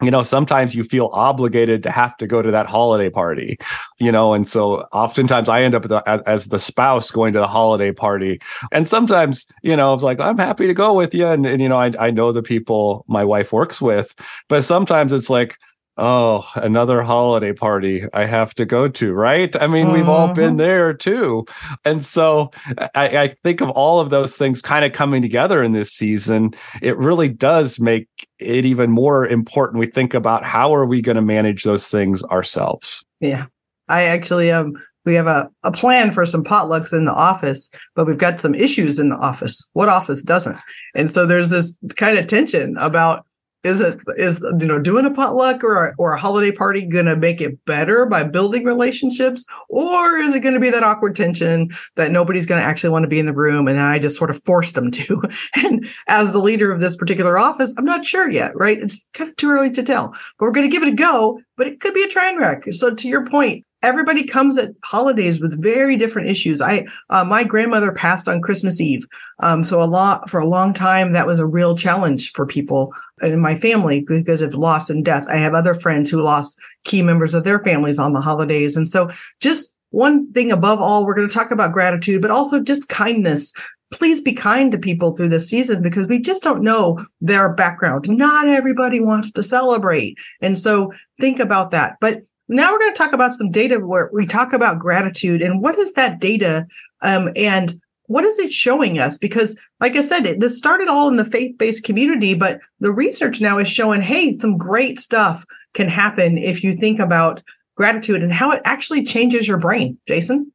you 0.00 0.12
know, 0.12 0.22
sometimes 0.22 0.76
you 0.76 0.84
feel 0.84 1.10
obligated 1.12 1.82
to 1.82 1.90
have 1.90 2.16
to 2.18 2.26
go 2.26 2.40
to 2.40 2.52
that 2.52 2.66
holiday 2.66 3.10
party, 3.10 3.58
you 3.98 4.12
know, 4.12 4.32
and 4.32 4.46
so 4.46 4.82
oftentimes 4.92 5.48
I 5.48 5.62
end 5.62 5.74
up 5.74 5.82
the, 5.82 6.00
as 6.24 6.46
the 6.46 6.58
spouse 6.60 7.10
going 7.10 7.32
to 7.32 7.40
the 7.40 7.48
holiday 7.48 7.90
party. 7.90 8.40
And 8.70 8.86
sometimes, 8.86 9.44
you 9.62 9.74
know, 9.74 9.92
it's 9.94 10.04
like, 10.04 10.20
I'm 10.20 10.38
happy 10.38 10.68
to 10.68 10.74
go 10.74 10.94
with 10.94 11.14
you. 11.14 11.26
And, 11.26 11.44
and 11.44 11.60
you 11.60 11.68
know, 11.68 11.78
I, 11.78 11.92
I 11.98 12.10
know 12.12 12.30
the 12.30 12.42
people 12.42 13.04
my 13.08 13.24
wife 13.24 13.52
works 13.52 13.82
with, 13.82 14.14
but 14.48 14.62
sometimes 14.62 15.12
it's 15.12 15.30
like, 15.30 15.58
oh, 15.98 16.48
another 16.54 17.02
holiday 17.02 17.52
party 17.52 18.04
I 18.14 18.24
have 18.24 18.54
to 18.54 18.64
go 18.64 18.88
to, 18.88 19.12
right? 19.12 19.54
I 19.60 19.66
mean, 19.66 19.92
we've 19.92 20.08
all 20.08 20.32
been 20.32 20.50
mm-hmm. 20.50 20.56
there 20.56 20.94
too. 20.94 21.44
And 21.84 22.04
so 22.04 22.52
I, 22.94 23.18
I 23.18 23.28
think 23.42 23.60
of 23.60 23.70
all 23.70 23.98
of 23.98 24.10
those 24.10 24.36
things 24.36 24.62
kind 24.62 24.84
of 24.84 24.92
coming 24.92 25.20
together 25.20 25.62
in 25.62 25.72
this 25.72 25.90
season. 25.90 26.54
It 26.80 26.96
really 26.96 27.28
does 27.28 27.80
make 27.80 28.08
it 28.38 28.64
even 28.64 28.90
more 28.90 29.26
important. 29.26 29.80
We 29.80 29.86
think 29.86 30.14
about 30.14 30.44
how 30.44 30.74
are 30.74 30.86
we 30.86 31.02
going 31.02 31.16
to 31.16 31.22
manage 31.22 31.64
those 31.64 31.88
things 31.88 32.22
ourselves? 32.24 33.04
Yeah. 33.20 33.46
I 33.88 34.04
actually 34.04 34.50
um 34.50 34.74
we 35.04 35.14
have 35.14 35.26
a, 35.26 35.48
a 35.62 35.72
plan 35.72 36.10
for 36.10 36.26
some 36.26 36.44
potlucks 36.44 36.92
in 36.92 37.06
the 37.06 37.12
office, 37.14 37.70
but 37.94 38.06
we've 38.06 38.18
got 38.18 38.40
some 38.40 38.54
issues 38.54 38.98
in 38.98 39.08
the 39.08 39.16
office. 39.16 39.66
What 39.72 39.88
office 39.88 40.22
doesn't? 40.22 40.58
And 40.94 41.10
so 41.10 41.24
there's 41.24 41.48
this 41.48 41.76
kind 41.96 42.18
of 42.18 42.26
tension 42.26 42.76
about 42.78 43.24
is 43.64 43.80
it 43.80 44.00
is 44.16 44.44
you 44.60 44.66
know 44.66 44.78
doing 44.78 45.04
a 45.04 45.10
potluck 45.10 45.64
or 45.64 45.86
a, 45.86 45.94
or 45.98 46.12
a 46.12 46.18
holiday 46.18 46.52
party 46.52 46.86
going 46.86 47.06
to 47.06 47.16
make 47.16 47.40
it 47.40 47.64
better 47.64 48.06
by 48.06 48.22
building 48.22 48.64
relationships? 48.64 49.44
Or 49.68 50.16
is 50.16 50.34
it 50.34 50.40
going 50.40 50.54
to 50.54 50.60
be 50.60 50.70
that 50.70 50.82
awkward 50.82 51.16
tension 51.16 51.68
that 51.96 52.12
nobody's 52.12 52.46
going 52.46 52.60
to 52.60 52.66
actually 52.66 52.90
want 52.90 53.02
to 53.02 53.08
be 53.08 53.18
in 53.18 53.26
the 53.26 53.34
room 53.34 53.66
and 53.66 53.78
i 53.78 53.98
just 53.98 54.16
sort 54.16 54.30
of 54.30 54.42
forced 54.44 54.74
them 54.74 54.90
to? 54.92 55.22
And 55.54 55.88
as 56.06 56.32
the 56.32 56.38
leader 56.38 56.70
of 56.70 56.80
this 56.80 56.96
particular 56.96 57.38
office 57.38 57.74
i'm 57.76 57.84
not 57.84 58.04
sure 58.04 58.30
yet 58.30 58.52
right? 58.54 58.78
It's 58.78 59.08
kind 59.12 59.30
of 59.30 59.36
too 59.36 59.50
early 59.50 59.70
to 59.72 59.82
tell. 59.82 60.10
But 60.38 60.46
we're 60.46 60.52
going 60.52 60.68
to 60.68 60.72
give 60.72 60.82
it 60.82 60.92
a 60.92 60.96
go 60.96 61.40
but 61.56 61.66
it 61.66 61.80
could 61.80 61.92
be 61.92 62.04
a 62.04 62.08
train 62.08 62.38
wreck. 62.38 62.64
So 62.72 62.94
to 62.94 63.08
your 63.08 63.26
point 63.26 63.66
everybody 63.82 64.26
comes 64.26 64.58
at 64.58 64.72
holidays 64.84 65.40
with 65.40 65.62
very 65.62 65.96
different 65.96 66.28
issues. 66.28 66.60
I 66.60 66.86
uh, 67.10 67.24
my 67.24 67.44
grandmother 67.44 67.92
passed 67.92 68.28
on 68.28 68.42
Christmas 68.42 68.80
Eve, 68.80 69.06
um, 69.40 69.64
so 69.64 69.82
a 69.82 69.84
lot 69.84 70.28
for 70.28 70.40
a 70.40 70.48
long 70.48 70.72
time 70.72 71.12
that 71.12 71.26
was 71.26 71.38
a 71.38 71.46
real 71.46 71.76
challenge 71.76 72.32
for 72.32 72.46
people 72.46 72.92
in 73.22 73.40
my 73.40 73.54
family 73.54 74.00
because 74.00 74.42
of 74.42 74.54
loss 74.54 74.90
and 74.90 75.04
death. 75.04 75.26
I 75.28 75.36
have 75.36 75.54
other 75.54 75.74
friends 75.74 76.10
who 76.10 76.22
lost 76.22 76.60
key 76.84 77.02
members 77.02 77.34
of 77.34 77.44
their 77.44 77.58
families 77.60 77.98
on 77.98 78.12
the 78.12 78.20
holidays, 78.20 78.76
and 78.76 78.88
so 78.88 79.08
just 79.40 79.76
one 79.90 80.30
thing 80.32 80.52
above 80.52 80.80
all, 80.80 81.06
we're 81.06 81.14
going 81.14 81.28
to 81.28 81.34
talk 81.34 81.50
about 81.50 81.72
gratitude, 81.72 82.20
but 82.20 82.30
also 82.30 82.60
just 82.60 82.88
kindness. 82.88 83.52
Please 83.90 84.20
be 84.20 84.34
kind 84.34 84.70
to 84.70 84.78
people 84.78 85.14
through 85.14 85.28
this 85.28 85.48
season 85.48 85.82
because 85.82 86.06
we 86.08 86.20
just 86.20 86.42
don't 86.42 86.62
know 86.62 87.02
their 87.22 87.54
background. 87.54 88.06
Not 88.06 88.46
everybody 88.46 89.00
wants 89.00 89.30
to 89.32 89.42
celebrate. 89.42 90.18
And 90.42 90.58
so 90.58 90.92
think 91.18 91.40
about 91.40 91.70
that. 91.70 91.96
But 91.98 92.20
now 92.48 92.72
we're 92.72 92.78
going 92.78 92.92
to 92.92 92.98
talk 92.98 93.12
about 93.12 93.32
some 93.32 93.50
data 93.50 93.78
where 93.78 94.10
we 94.12 94.26
talk 94.26 94.52
about 94.52 94.78
gratitude 94.78 95.42
and 95.42 95.62
what 95.62 95.78
is 95.78 95.92
that 95.92 96.20
data 96.20 96.66
um, 97.02 97.30
and 97.36 97.74
what 98.06 98.24
is 98.24 98.38
it 98.38 98.50
showing 98.52 98.98
us? 98.98 99.18
Because 99.18 99.60
like 99.80 99.94
i 99.94 100.00
said 100.00 100.24
it, 100.24 100.40
this 100.40 100.56
started 100.56 100.88
all 100.88 101.08
in 101.08 101.16
the 101.16 101.24
faith-based 101.24 101.84
community 101.84 102.34
but 102.34 102.58
the 102.80 102.92
research 102.92 103.40
now 103.40 103.58
is 103.58 103.68
showing 103.68 104.00
hey 104.00 104.36
some 104.38 104.56
great 104.56 104.98
stuff 104.98 105.44
can 105.74 105.88
happen 105.88 106.38
if 106.38 106.64
you 106.64 106.74
think 106.74 106.98
about 106.98 107.42
gratitude 107.78 108.22
and 108.22 108.32
how 108.32 108.50
it 108.50 108.60
actually 108.64 109.04
changes 109.04 109.46
your 109.46 109.56
brain. 109.56 109.96
Jason? 110.06 110.52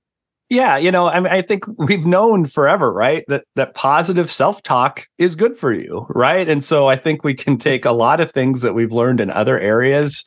Yeah, 0.50 0.78
you 0.78 0.92
know, 0.92 1.08
I 1.08 1.20
mean, 1.20 1.34
I 1.34 1.42
think 1.42 1.64
we've 1.80 2.06
known 2.06 2.46
forever, 2.46 2.94
right, 2.94 3.24
that 3.28 3.46
that 3.56 3.74
positive 3.74 4.30
self-talk 4.30 5.08
is 5.18 5.34
good 5.34 5.58
for 5.58 5.74
you, 5.74 6.06
right? 6.10 6.48
And 6.48 6.64
so 6.64 6.90
I 6.90 6.96
think 6.96 7.24
we 7.24 7.34
can 7.34 7.58
take 7.58 7.86
a 7.86 7.92
lot 7.92 8.20
of 8.20 8.32
things 8.32 8.62
that 8.62 8.74
we've 8.74 8.92
learned 8.92 9.20
in 9.20 9.32
other 9.32 9.58
areas 9.60 10.26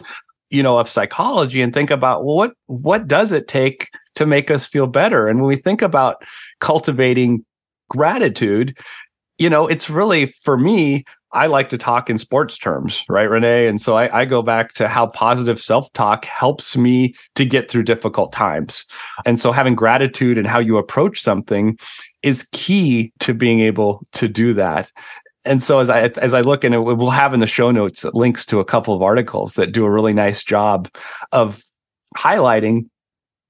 you 0.51 0.63
know 0.63 0.79
of 0.79 0.89
psychology 0.89 1.61
and 1.61 1.75
think 1.75 1.91
about 1.91 2.25
well, 2.25 2.37
what 2.37 2.53
what 2.67 3.09
does 3.09 3.33
it 3.33 3.49
take 3.49 3.91
to 4.15 4.27
make 4.27 4.51
us 4.51 4.65
feel 4.67 4.87
better? 4.87 5.29
And 5.29 5.41
when 5.41 5.49
we 5.49 5.57
think 5.57 5.83
about 5.83 6.23
cultivating 6.61 7.45
gratitude 7.89 8.77
you 9.39 9.51
know 9.51 9.67
it's 9.67 9.89
really 9.91 10.27
for 10.27 10.57
me 10.57 11.05
i 11.33 11.47
like 11.47 11.69
to 11.69 11.79
talk 11.79 12.09
in 12.09 12.19
sports 12.19 12.57
terms 12.59 13.05
right 13.09 13.29
renee? 13.31 13.67
And 13.67 13.81
so 13.81 13.97
i, 13.97 14.21
I 14.21 14.25
go 14.25 14.43
back 14.43 14.75
to 14.75 14.89
how 14.89 15.07
positive 15.09 15.61
self-talk 15.61 16.25
helps 16.25 16.77
me 16.77 17.15
to 17.35 17.45
get 17.45 17.71
through 17.71 17.85
difficult 17.85 18.33
times. 18.33 18.87
And 19.25 19.39
so 19.39 19.53
having 19.53 19.75
gratitude 19.75 20.39
and 20.39 20.47
how 20.47 20.59
you 20.59 20.79
approach 20.79 21.21
something 21.21 21.79
is 22.23 22.49
key 22.53 23.13
to 23.21 23.35
being 23.35 23.61
able 23.61 24.07
to 24.13 24.29
do 24.29 24.55
that 24.55 24.91
and 25.47 25.63
so 25.63 25.79
as 25.79 25.89
I 25.91 26.09
as 26.19 26.35
I 26.35 26.41
look 26.41 26.65
and 26.65 26.85
we'll 26.85 27.11
have 27.11 27.35
in 27.35 27.41
the 27.41 27.47
show 27.47 27.71
notes 27.71 28.05
links 28.13 28.45
to 28.47 28.61
a 28.61 28.65
couple 28.65 28.95
of 28.95 29.03
articles 29.03 29.55
that 29.55 29.73
do 29.73 29.85
a 29.85 29.91
really 29.91 30.13
nice 30.13 30.43
job 30.43 30.89
of 31.33 31.63
highlighting 32.17 32.89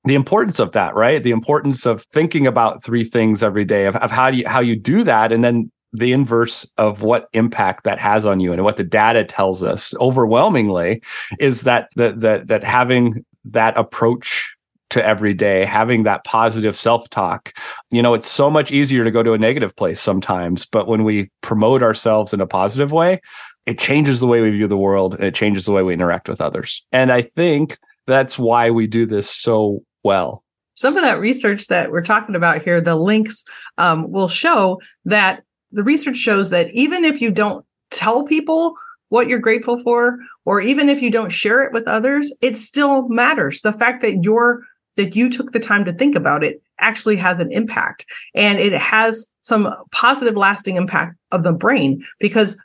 the 0.04 0.14
importance 0.14 0.60
of 0.60 0.72
that, 0.72 0.94
right? 0.94 1.22
The 1.22 1.32
importance 1.32 1.84
of 1.84 2.02
thinking 2.04 2.46
about 2.46 2.84
three 2.84 3.04
things 3.04 3.42
every 3.42 3.64
day 3.64 3.86
of, 3.86 3.96
of 3.96 4.10
how 4.10 4.28
you 4.28 4.46
how 4.46 4.60
you 4.60 4.76
do 4.76 5.02
that, 5.04 5.32
and 5.32 5.42
then 5.42 5.70
the 5.92 6.12
inverse 6.12 6.70
of 6.78 7.02
what 7.02 7.28
impact 7.32 7.84
that 7.84 7.98
has 7.98 8.24
on 8.24 8.38
you 8.40 8.52
and 8.52 8.62
what 8.62 8.76
the 8.76 8.84
data 8.84 9.24
tells 9.24 9.62
us 9.62 9.94
overwhelmingly 10.00 11.02
is 11.38 11.62
that 11.62 11.88
that 11.96 12.20
that, 12.20 12.46
that 12.48 12.64
having 12.64 13.24
that 13.44 13.76
approach 13.76 14.55
to 14.90 15.04
every 15.04 15.34
day, 15.34 15.64
having 15.64 16.04
that 16.04 16.24
positive 16.24 16.76
self 16.76 17.08
talk. 17.10 17.52
You 17.90 18.02
know, 18.02 18.14
it's 18.14 18.30
so 18.30 18.50
much 18.50 18.70
easier 18.70 19.04
to 19.04 19.10
go 19.10 19.22
to 19.22 19.32
a 19.32 19.38
negative 19.38 19.74
place 19.76 20.00
sometimes, 20.00 20.66
but 20.66 20.86
when 20.86 21.04
we 21.04 21.30
promote 21.40 21.82
ourselves 21.82 22.32
in 22.32 22.40
a 22.40 22.46
positive 22.46 22.92
way, 22.92 23.20
it 23.66 23.78
changes 23.78 24.20
the 24.20 24.26
way 24.26 24.40
we 24.40 24.50
view 24.50 24.68
the 24.68 24.76
world 24.76 25.14
and 25.14 25.24
it 25.24 25.34
changes 25.34 25.66
the 25.66 25.72
way 25.72 25.82
we 25.82 25.92
interact 25.92 26.28
with 26.28 26.40
others. 26.40 26.84
And 26.92 27.12
I 27.12 27.22
think 27.22 27.78
that's 28.06 28.38
why 28.38 28.70
we 28.70 28.86
do 28.86 29.06
this 29.06 29.28
so 29.28 29.82
well. 30.04 30.44
Some 30.74 30.96
of 30.96 31.02
that 31.02 31.18
research 31.18 31.66
that 31.66 31.90
we're 31.90 32.02
talking 32.02 32.36
about 32.36 32.62
here, 32.62 32.80
the 32.80 32.96
links 32.96 33.44
um, 33.78 34.10
will 34.12 34.28
show 34.28 34.80
that 35.04 35.42
the 35.72 35.82
research 35.82 36.16
shows 36.16 36.50
that 36.50 36.70
even 36.70 37.04
if 37.04 37.20
you 37.20 37.30
don't 37.30 37.64
tell 37.90 38.24
people 38.24 38.76
what 39.08 39.28
you're 39.28 39.38
grateful 39.38 39.78
for, 39.78 40.18
or 40.44 40.60
even 40.60 40.88
if 40.88 41.00
you 41.00 41.10
don't 41.10 41.30
share 41.30 41.62
it 41.62 41.72
with 41.72 41.86
others, 41.86 42.32
it 42.40 42.56
still 42.56 43.08
matters. 43.08 43.60
The 43.60 43.72
fact 43.72 44.02
that 44.02 44.22
you're 44.22 44.62
that 44.96 45.16
you 45.16 45.30
took 45.30 45.52
the 45.52 45.60
time 45.60 45.84
to 45.84 45.92
think 45.92 46.14
about 46.14 46.42
it 46.42 46.62
actually 46.78 47.16
has 47.16 47.40
an 47.40 47.50
impact. 47.52 48.04
And 48.34 48.58
it 48.58 48.72
has 48.72 49.30
some 49.42 49.72
positive 49.92 50.36
lasting 50.36 50.76
impact 50.76 51.16
of 51.32 51.44
the 51.44 51.52
brain 51.52 52.02
because 52.20 52.62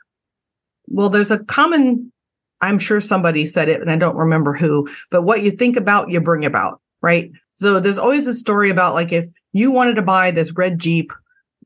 well 0.88 1.08
there's 1.08 1.30
a 1.30 1.44
common 1.44 2.12
i'm 2.60 2.78
sure 2.78 3.00
somebody 3.00 3.46
said 3.46 3.68
it 3.68 3.80
and 3.80 3.88
i 3.88 3.96
don't 3.96 4.16
remember 4.16 4.52
who 4.52 4.86
but 5.10 5.22
what 5.22 5.42
you 5.42 5.50
think 5.50 5.76
about 5.76 6.10
you 6.10 6.20
bring 6.20 6.44
about 6.44 6.80
right? 7.02 7.30
So 7.56 7.80
there's 7.80 7.98
always 7.98 8.26
a 8.26 8.34
story 8.34 8.70
about 8.70 8.94
like 8.94 9.12
if 9.12 9.26
you 9.52 9.70
wanted 9.70 9.96
to 9.96 10.02
buy 10.02 10.30
this 10.30 10.52
red 10.52 10.78
jeep 10.78 11.12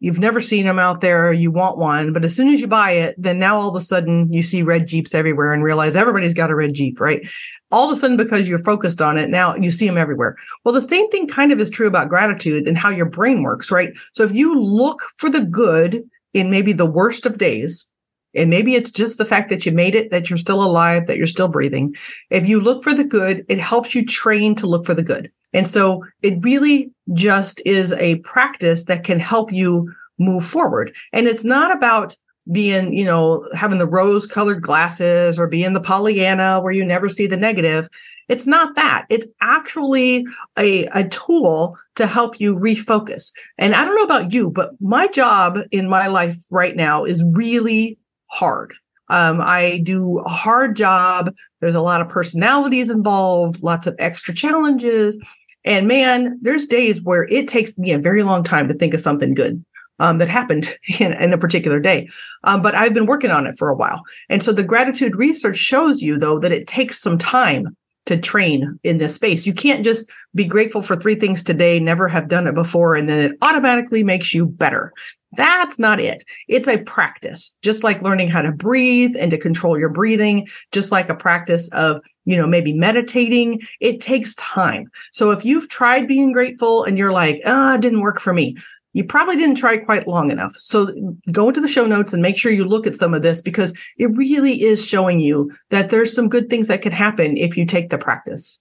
you've 0.01 0.19
never 0.19 0.41
seen 0.41 0.67
them 0.67 0.79
out 0.79 1.01
there, 1.01 1.33
you 1.33 1.51
want 1.51 1.79
one, 1.79 2.13
but 2.13 2.25
as 2.25 2.35
soon 2.37 2.53
as 2.53 2.61
you 2.61 2.67
buy 2.67 2.91
it, 2.91 3.15
then 3.19 3.39
now 3.39 3.57
all 3.57 3.69
of 3.69 3.81
a 3.81 3.85
sudden 3.85 4.33
you 4.33 4.43
see 4.43 4.63
red 4.63 4.87
Jeeps 4.87 5.15
everywhere 5.15 5.53
and 5.53 5.63
realize 5.63 5.97
everybody's 5.97 6.35
got 6.35 6.51
a 6.51 6.55
red 6.55 6.75
Jeep, 6.75 7.01
right? 7.01 7.27
All 7.71 7.91
of 7.91 7.97
a 7.97 8.01
sudden, 8.01 8.17
because 8.17 8.49
you're 8.49 8.59
focused 8.59 9.01
on 9.01 9.19
it, 9.19 9.29
now 9.29 9.55
you 9.57 9.71
see 9.71 9.87
them 9.87 9.99
everywhere. 9.99 10.37
Well, 10.65 10.75
the 10.75 10.83
same 10.83 11.09
thing 11.11 11.27
kind 11.27 11.53
of 11.53 11.61
is 11.61 11.71
true 11.71 11.87
about 11.87 12.09
gratitude 12.09 12.69
and 12.69 12.77
how 12.77 12.91
your 12.91 13.09
brain 13.09 13.43
works, 13.43 13.71
right? 13.71 13.97
So 14.13 14.23
if 14.23 14.33
you 14.33 14.61
look 14.61 15.03
for 15.19 15.31
the 15.31 15.45
good 15.45 16.03
in 16.35 16.51
maybe 16.51 16.73
the 16.73 16.87
worst 16.87 17.27
of 17.27 17.39
days, 17.39 17.91
and 18.35 18.51
maybe 18.51 18.75
it's 18.75 18.91
just 18.91 19.17
the 19.17 19.25
fact 19.25 19.49
that 19.49 19.65
you 19.65 19.73
made 19.73 19.95
it, 19.95 20.11
that 20.11 20.29
you're 20.29 20.37
still 20.37 20.63
alive, 20.63 21.07
that 21.07 21.17
you're 21.17 21.27
still 21.27 21.49
breathing. 21.49 21.95
If 22.31 22.47
you 22.47 22.61
look 22.61 22.85
for 22.85 22.93
the 22.93 23.05
good, 23.05 23.47
it 23.49 23.59
helps 23.59 23.95
you 23.95 24.05
train 24.05 24.55
to 24.57 24.67
look 24.67 24.85
for 24.85 24.93
the 24.93 25.03
good. 25.03 25.33
And 25.53 25.67
so 25.67 26.05
it 26.23 26.43
really 26.43 26.91
just 27.15 27.61
is 27.65 27.93
a 27.95 28.17
practice 28.17 28.85
that 28.85 29.05
can 29.05 29.21
help 29.21 29.53
you 29.53 29.93
move 30.19 30.45
forward. 30.45 30.95
And 31.13 31.27
it's 31.27 31.45
not 31.45 31.75
about 31.75 32.17
being, 32.53 32.93
you 32.93 33.05
know, 33.05 33.47
having 33.55 33.79
the 33.79 33.89
rose 33.89 34.27
colored 34.27 34.63
glasses 34.63 35.39
or 35.39 35.49
being 35.49 35.73
the 35.73 35.81
Pollyanna 35.81 36.61
where 36.61 36.73
you 36.73 36.85
never 36.85 37.09
see 37.09 37.27
the 37.27 37.37
negative. 37.37 37.89
It's 38.29 38.47
not 38.47 38.75
that. 38.77 39.07
It's 39.09 39.27
actually 39.41 40.27
a, 40.59 40.87
a 40.87 41.09
tool 41.09 41.77
to 41.97 42.07
help 42.07 42.41
you 42.41 42.57
refocus. 42.57 43.33
And 43.59 43.75
I 43.75 43.85
don't 43.85 43.97
know 43.97 44.03
about 44.03 44.33
you, 44.33 44.51
but 44.51 44.71
my 44.81 45.07
job 45.09 45.59
in 45.71 45.89
my 45.89 46.07
life 46.07 46.37
right 46.51 46.77
now 46.77 47.05
is 47.05 47.25
really 47.33 47.99
hard. 48.27 48.75
Um, 49.09 49.41
I 49.41 49.81
do 49.85 50.19
a 50.19 50.29
hard 50.29 50.77
job. 50.77 51.33
There's 51.61 51.75
a 51.75 51.81
lot 51.81 52.01
of 52.01 52.09
personalities 52.09 52.91
involved, 52.91 53.63
lots 53.63 53.87
of 53.87 53.95
extra 53.99 54.35
challenges. 54.35 55.19
And 55.65 55.89
man, 55.89 56.39
there's 56.43 56.67
days 56.67 57.03
where 57.03 57.25
it 57.25 57.49
takes 57.49 57.77
me 57.77 57.93
a 57.93 57.99
very 57.99 58.23
long 58.23 58.45
time 58.45 58.69
to 58.69 58.75
think 58.75 58.95
of 58.95 59.01
something 59.01 59.35
good 59.35 59.65
um, 59.99 60.19
that 60.19 60.29
happened 60.29 60.77
in, 61.01 61.13
in, 61.13 61.33
a 61.33 61.39
particular 61.39 61.81
day. 61.81 62.09
Um, 62.45 62.63
but 62.63 62.75
I've 62.75 62.95
been 62.95 63.07
working 63.07 63.31
on 63.31 63.47
it 63.47 63.57
for 63.59 63.69
a 63.69 63.77
while. 63.77 64.03
And 64.29 64.43
so 64.43 64.53
the 64.53 64.63
gratitude 64.63 65.17
research 65.17 65.57
shows 65.57 66.03
you, 66.03 66.19
though, 66.19 66.39
that 66.39 66.53
it 66.53 66.67
takes 66.67 67.01
some 67.01 67.19
time 67.19 67.77
to 68.07 68.17
train 68.17 68.79
in 68.83 68.99
this 68.99 69.15
space. 69.15 69.47
You 69.47 69.53
can't 69.53 69.85
just 69.85 70.11
be 70.35 70.45
grateful 70.45 70.83
for 70.83 70.97
three 70.97 71.17
things 71.17 71.43
today, 71.43 71.79
never 71.79 72.09
have 72.09 72.29
done 72.29 72.47
it 72.47 72.55
before, 72.55 72.95
and 72.95 73.09
then 73.09 73.31
it 73.31 73.39
automatically 73.43 74.03
makes 74.03 74.33
you 74.33 74.47
better. 74.47 74.93
That's 75.33 75.79
not 75.79 76.01
it. 76.01 76.25
It's 76.49 76.69
a 76.69 76.83
practice, 76.83 77.55
just 77.61 77.85
like 77.85 78.01
learning 78.01 78.29
how 78.29 78.43
to 78.43 78.53
breathe 78.53 79.15
and 79.19 79.31
to 79.31 79.39
control 79.39 79.79
your 79.79 79.91
breathing, 79.91 80.47
just 80.73 80.93
like 80.93 81.09
a 81.09 81.15
practice 81.15 81.69
of, 81.71 82.01
you 82.25 82.37
know, 82.37 82.47
maybe 82.47 82.73
meditating. 82.73 83.61
It 83.81 84.01
takes 84.01 84.35
time. 84.37 84.89
So 85.13 85.33
if 85.33 85.45
you've 85.45 85.69
tried 85.69 86.09
being 86.09 86.33
grateful 86.33 86.85
and 86.85 86.97
you're 86.97 87.13
like, 87.13 87.43
ah, 87.45 87.73
oh, 87.73 87.75
it 87.75 87.83
didn't 87.83 88.01
work 88.01 88.19
for 88.19 88.33
me, 88.33 88.57
you 88.97 89.05
probably 89.05 89.37
didn't 89.37 89.57
try 89.57 89.77
quite 89.77 90.09
long 90.09 90.31
enough. 90.31 90.57
So 90.57 90.91
go 91.31 91.49
into 91.49 91.61
the 91.61 91.69
show 91.69 91.85
notes 91.85 92.15
and 92.15 92.23
make 92.23 92.39
sure 92.39 92.51
you 92.51 92.65
look 92.65 92.87
at 92.87 92.95
some 92.95 93.13
of 93.13 93.21
this 93.21 93.43
because 93.43 93.79
it 93.99 94.07
really 94.17 94.63
is 94.63 94.87
showing 94.87 95.21
you 95.21 95.51
that 95.69 95.91
there's 95.91 96.15
some 96.15 96.31
good 96.31 96.49
things 96.49 96.67
that 96.69 96.81
can 96.81 96.93
happen 96.93 97.37
if 97.37 97.59
you 97.59 97.67
take 97.67 97.91
the 97.91 97.99
practice. 97.99 98.59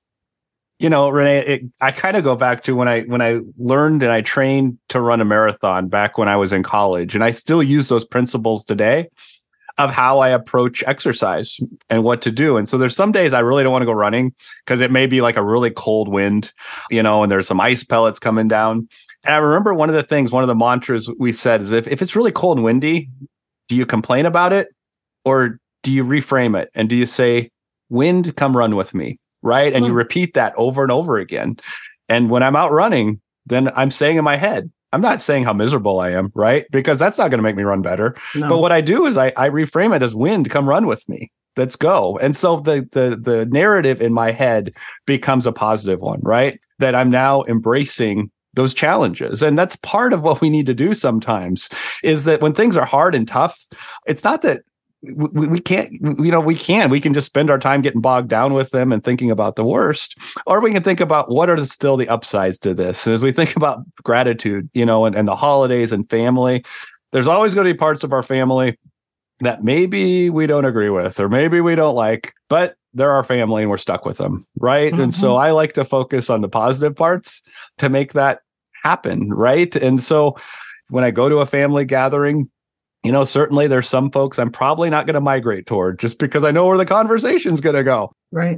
You 0.77 0.89
know, 0.89 1.07
Renee, 1.07 1.37
it, 1.37 1.61
I 1.79 1.91
kind 1.91 2.17
of 2.17 2.25
go 2.25 2.35
back 2.35 2.63
to 2.63 2.75
when 2.75 2.89
I 2.89 3.03
when 3.03 3.21
I 3.21 3.39
learned 3.57 4.03
and 4.03 4.11
I 4.11 4.19
trained 4.19 4.77
to 4.89 4.99
run 4.99 5.21
a 5.21 5.25
marathon 5.25 5.87
back 5.87 6.17
when 6.17 6.27
I 6.27 6.35
was 6.35 6.51
in 6.51 6.63
college, 6.63 7.15
and 7.15 7.23
I 7.23 7.31
still 7.31 7.63
use 7.63 7.87
those 7.87 8.03
principles 8.03 8.65
today 8.65 9.07
of 9.77 9.91
how 9.93 10.19
I 10.19 10.29
approach 10.29 10.83
exercise 10.85 11.59
and 11.89 12.03
what 12.03 12.21
to 12.23 12.31
do. 12.31 12.57
And 12.57 12.67
so 12.67 12.77
there's 12.77 12.95
some 12.95 13.11
days 13.11 13.33
I 13.33 13.39
really 13.39 13.63
don't 13.63 13.71
want 13.71 13.81
to 13.81 13.87
go 13.87 13.93
running 13.93 14.33
because 14.65 14.81
it 14.81 14.91
may 14.91 15.05
be 15.05 15.21
like 15.21 15.37
a 15.37 15.43
really 15.43 15.69
cold 15.69 16.07
wind, 16.07 16.53
you 16.89 17.03
know, 17.03 17.23
and 17.23 17.31
there's 17.31 17.47
some 17.47 17.59
ice 17.59 17.83
pellets 17.83 18.19
coming 18.19 18.47
down. 18.47 18.87
And 19.25 19.35
I 19.35 19.37
remember 19.37 19.73
one 19.73 19.89
of 19.89 19.95
the 19.95 20.03
things, 20.03 20.31
one 20.31 20.43
of 20.43 20.47
the 20.47 20.55
mantras 20.55 21.09
we 21.19 21.33
said 21.33 21.61
is 21.61 21.71
if, 21.71 21.87
if 21.87 22.01
it's 22.01 22.15
really 22.15 22.31
cold 22.31 22.57
and 22.57 22.63
windy, 22.63 23.09
do 23.67 23.75
you 23.75 23.85
complain 23.85 24.25
about 24.25 24.53
it 24.53 24.69
or 25.23 25.59
do 25.83 25.91
you 25.91 26.03
reframe 26.03 26.59
it? 26.59 26.69
And 26.75 26.89
do 26.89 26.95
you 26.95 27.05
say, 27.05 27.49
wind, 27.89 28.35
come 28.35 28.55
run 28.55 28.75
with 28.75 28.93
me? 28.93 29.19
Right. 29.41 29.73
And 29.73 29.83
mm. 29.83 29.87
you 29.87 29.93
hmm. 29.93 29.97
repeat 29.97 30.33
that 30.33 30.53
over 30.57 30.81
and 30.81 30.91
over 30.91 31.17
again. 31.17 31.57
And 32.09 32.29
when 32.29 32.43
I'm 32.43 32.55
out 32.55 32.71
running, 32.71 33.21
then 33.45 33.71
I'm 33.75 33.91
saying 33.91 34.17
in 34.17 34.23
my 34.23 34.37
head, 34.37 34.71
I'm 34.91 35.01
not 35.01 35.21
saying 35.21 35.43
how 35.43 35.53
miserable 35.53 35.99
I 35.99 36.11
am, 36.11 36.31
right? 36.33 36.65
Because 36.71 36.97
that's 36.99 37.17
not 37.17 37.29
going 37.29 37.39
to 37.39 37.43
make 37.43 37.55
me 37.55 37.63
run 37.63 37.81
better. 37.81 38.15
No. 38.33 38.47
But 38.47 38.59
what 38.59 38.71
I 38.71 38.81
do 38.81 39.05
is 39.05 39.17
I, 39.17 39.33
I 39.37 39.49
reframe 39.49 39.95
it 39.95 40.01
as 40.01 40.15
wind, 40.15 40.49
come 40.49 40.67
run 40.67 40.87
with 40.87 41.07
me 41.09 41.31
let's 41.57 41.75
go. 41.75 42.17
And 42.19 42.35
so 42.35 42.59
the 42.59 42.87
the 42.91 43.17
the 43.17 43.45
narrative 43.45 44.01
in 44.01 44.13
my 44.13 44.31
head 44.31 44.73
becomes 45.05 45.45
a 45.45 45.51
positive 45.51 46.01
one, 46.01 46.19
right? 46.21 46.59
That 46.79 46.95
I'm 46.95 47.09
now 47.09 47.43
embracing 47.43 48.31
those 48.55 48.73
challenges. 48.73 49.41
And 49.41 49.57
that's 49.57 49.75
part 49.77 50.13
of 50.13 50.21
what 50.21 50.41
we 50.41 50.49
need 50.49 50.65
to 50.65 50.73
do 50.73 50.93
sometimes 50.93 51.69
is 52.03 52.23
that 52.23 52.41
when 52.41 52.53
things 52.53 52.75
are 52.75 52.85
hard 52.85 53.15
and 53.15 53.27
tough, 53.27 53.65
it's 54.05 54.23
not 54.23 54.41
that 54.41 54.61
we, 55.01 55.47
we 55.47 55.59
can't 55.59 55.91
you 55.91 56.31
know 56.31 56.39
we 56.39 56.55
can 56.55 56.89
we 56.89 56.99
can 56.99 57.13
just 57.13 57.27
spend 57.27 57.51
our 57.51 57.59
time 57.59 57.81
getting 57.81 58.01
bogged 58.01 58.29
down 58.29 58.53
with 58.53 58.71
them 58.71 58.91
and 58.91 59.03
thinking 59.03 59.29
about 59.29 59.55
the 59.55 59.63
worst. 59.63 60.17
Or 60.47 60.59
we 60.59 60.71
can 60.71 60.83
think 60.83 60.99
about 60.99 61.29
what 61.29 61.49
are 61.49 61.63
still 61.65 61.95
the 61.95 62.09
upsides 62.09 62.57
to 62.59 62.73
this. 62.73 63.05
And 63.05 63.13
as 63.13 63.21
we 63.21 63.31
think 63.31 63.55
about 63.55 63.79
gratitude 64.03 64.69
you 64.73 64.85
know 64.85 65.05
and, 65.05 65.15
and 65.15 65.27
the 65.27 65.35
holidays 65.35 65.91
and 65.91 66.09
family 66.09 66.63
there's 67.11 67.27
always 67.27 67.53
going 67.53 67.67
to 67.67 67.73
be 67.73 67.77
parts 67.77 68.03
of 68.03 68.11
our 68.11 68.23
family 68.23 68.77
that 69.39 69.63
maybe 69.63 70.29
we 70.29 70.47
don't 70.47 70.65
agree 70.65 70.89
with 70.89 71.19
or 71.19 71.29
maybe 71.29 71.61
we 71.61 71.75
don't 71.75 71.95
like. 71.95 72.33
But 72.49 72.75
they're 72.95 73.11
our 73.11 73.23
family 73.23 73.61
and 73.61 73.69
we're 73.69 73.77
stuck 73.77 74.05
with 74.05 74.17
them 74.17 74.45
right 74.59 74.91
mm-hmm. 74.91 75.01
and 75.03 75.13
so 75.13 75.33
mm-hmm. 75.33 75.43
i 75.43 75.51
like 75.51 75.73
to 75.73 75.85
focus 75.85 76.29
on 76.29 76.41
the 76.41 76.49
positive 76.49 76.95
parts 76.95 77.41
to 77.77 77.89
make 77.89 78.13
that 78.13 78.39
happen 78.83 79.29
right 79.29 79.75
and 79.75 80.01
so 80.01 80.35
when 80.89 81.03
i 81.03 81.11
go 81.11 81.29
to 81.29 81.37
a 81.37 81.45
family 81.45 81.85
gathering 81.85 82.49
you 83.05 83.11
know, 83.11 83.23
certainly 83.23 83.67
there's 83.67 83.87
some 83.87 84.09
folks 84.09 84.39
I'm 84.39 84.49
probably 84.49 84.89
not 84.89 85.05
going 85.05 85.13
to 85.13 85.21
migrate 85.21 85.67
toward 85.67 85.99
just 85.99 86.17
because 86.17 86.43
I 86.43 86.49
know 86.49 86.65
where 86.65 86.77
the 86.77 86.87
conversation's 86.87 87.61
going 87.61 87.75
to 87.75 87.83
go. 87.83 88.11
Right. 88.31 88.57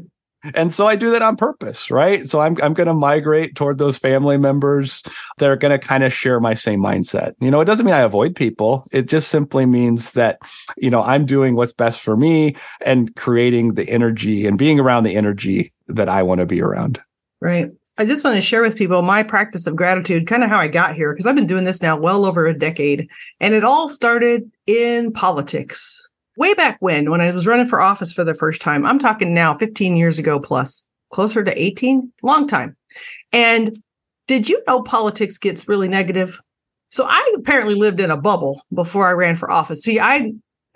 And 0.54 0.74
so 0.74 0.88
I 0.88 0.96
do 0.96 1.12
that 1.12 1.22
on 1.22 1.36
purpose, 1.36 1.90
right? 1.92 2.28
So 2.30 2.42
I'm 2.42 2.58
I'm 2.62 2.74
going 2.74 2.88
to 2.88 2.94
migrate 2.94 3.56
toward 3.56 3.78
those 3.78 3.98
family 3.98 4.38
members 4.38 5.04
that 5.38 5.50
are 5.50 5.56
going 5.56 5.78
to 5.78 5.86
kind 5.86 6.04
of 6.04 6.14
share 6.14 6.40
my 6.40 6.54
same 6.54 6.80
mindset. 6.80 7.34
You 7.40 7.52
know, 7.52 7.62
it 7.62 7.66
doesn't 7.66 7.86
mean 7.86 7.96
I 7.96 8.00
avoid 8.00 8.36
people. 8.36 8.86
It 8.92 9.08
just 9.08 9.30
simply 9.30 9.66
means 9.66 10.12
that, 10.12 10.40
you 10.78 10.90
know, 10.90 11.04
I'm 11.04 11.26
doing 11.26 11.56
what's 11.56 11.74
best 11.74 12.02
for 12.02 12.18
me 12.18 12.56
and 12.86 13.16
creating 13.16 13.74
the 13.74 13.90
energy 13.90 14.46
and 14.46 14.58
being 14.58 14.80
around 14.80 15.04
the 15.04 15.16
energy 15.16 15.72
that 15.88 16.10
I 16.10 16.24
want 16.24 16.40
to 16.40 16.46
be 16.46 16.62
around. 16.62 17.00
Right. 17.42 17.70
I 18.00 18.06
just 18.06 18.24
want 18.24 18.36
to 18.36 18.42
share 18.42 18.62
with 18.62 18.78
people 18.78 19.02
my 19.02 19.24
practice 19.24 19.66
of 19.66 19.76
gratitude, 19.76 20.28
kind 20.28 20.44
of 20.44 20.50
how 20.50 20.60
I 20.60 20.68
got 20.68 20.96
here, 20.96 21.12
because 21.12 21.26
I've 21.26 21.36
been 21.36 21.48
doing 21.48 21.64
this 21.64 21.82
now 21.82 21.98
well 21.98 22.26
over 22.26 22.46
a 22.46 22.58
decade. 22.58 23.10
And 23.40 23.56
it 23.56 23.64
all 23.64 23.88
started 23.88 24.52
in 24.68 25.12
politics. 25.12 26.07
Way 26.38 26.54
back 26.54 26.78
when, 26.82 27.10
when 27.10 27.20
I 27.20 27.32
was 27.32 27.48
running 27.48 27.66
for 27.66 27.82
office 27.82 28.14
for 28.14 28.24
the 28.24 28.36
first 28.36 28.62
time, 28.62 28.86
I'm 28.86 29.00
talking 29.00 29.34
now 29.34 29.56
15 29.56 29.98
years 29.98 30.20
ago 30.20 30.40
plus, 30.40 30.86
closer 31.12 31.44
to 31.44 31.62
18, 31.62 32.14
long 32.22 32.48
time. 32.48 32.78
And 33.34 33.82
did 34.28 34.48
you 34.48 34.62
know 34.68 34.84
politics 34.84 35.40
gets 35.40 35.68
really 35.68 35.88
negative? 35.88 36.40
So 36.90 37.06
I 37.10 37.34
apparently 37.36 37.74
lived 37.74 38.00
in 38.00 38.12
a 38.12 38.22
bubble 38.22 38.62
before 38.72 39.08
I 39.08 39.14
ran 39.14 39.36
for 39.36 39.52
office. 39.52 39.82
See, 39.82 40.00
I, 40.00 40.32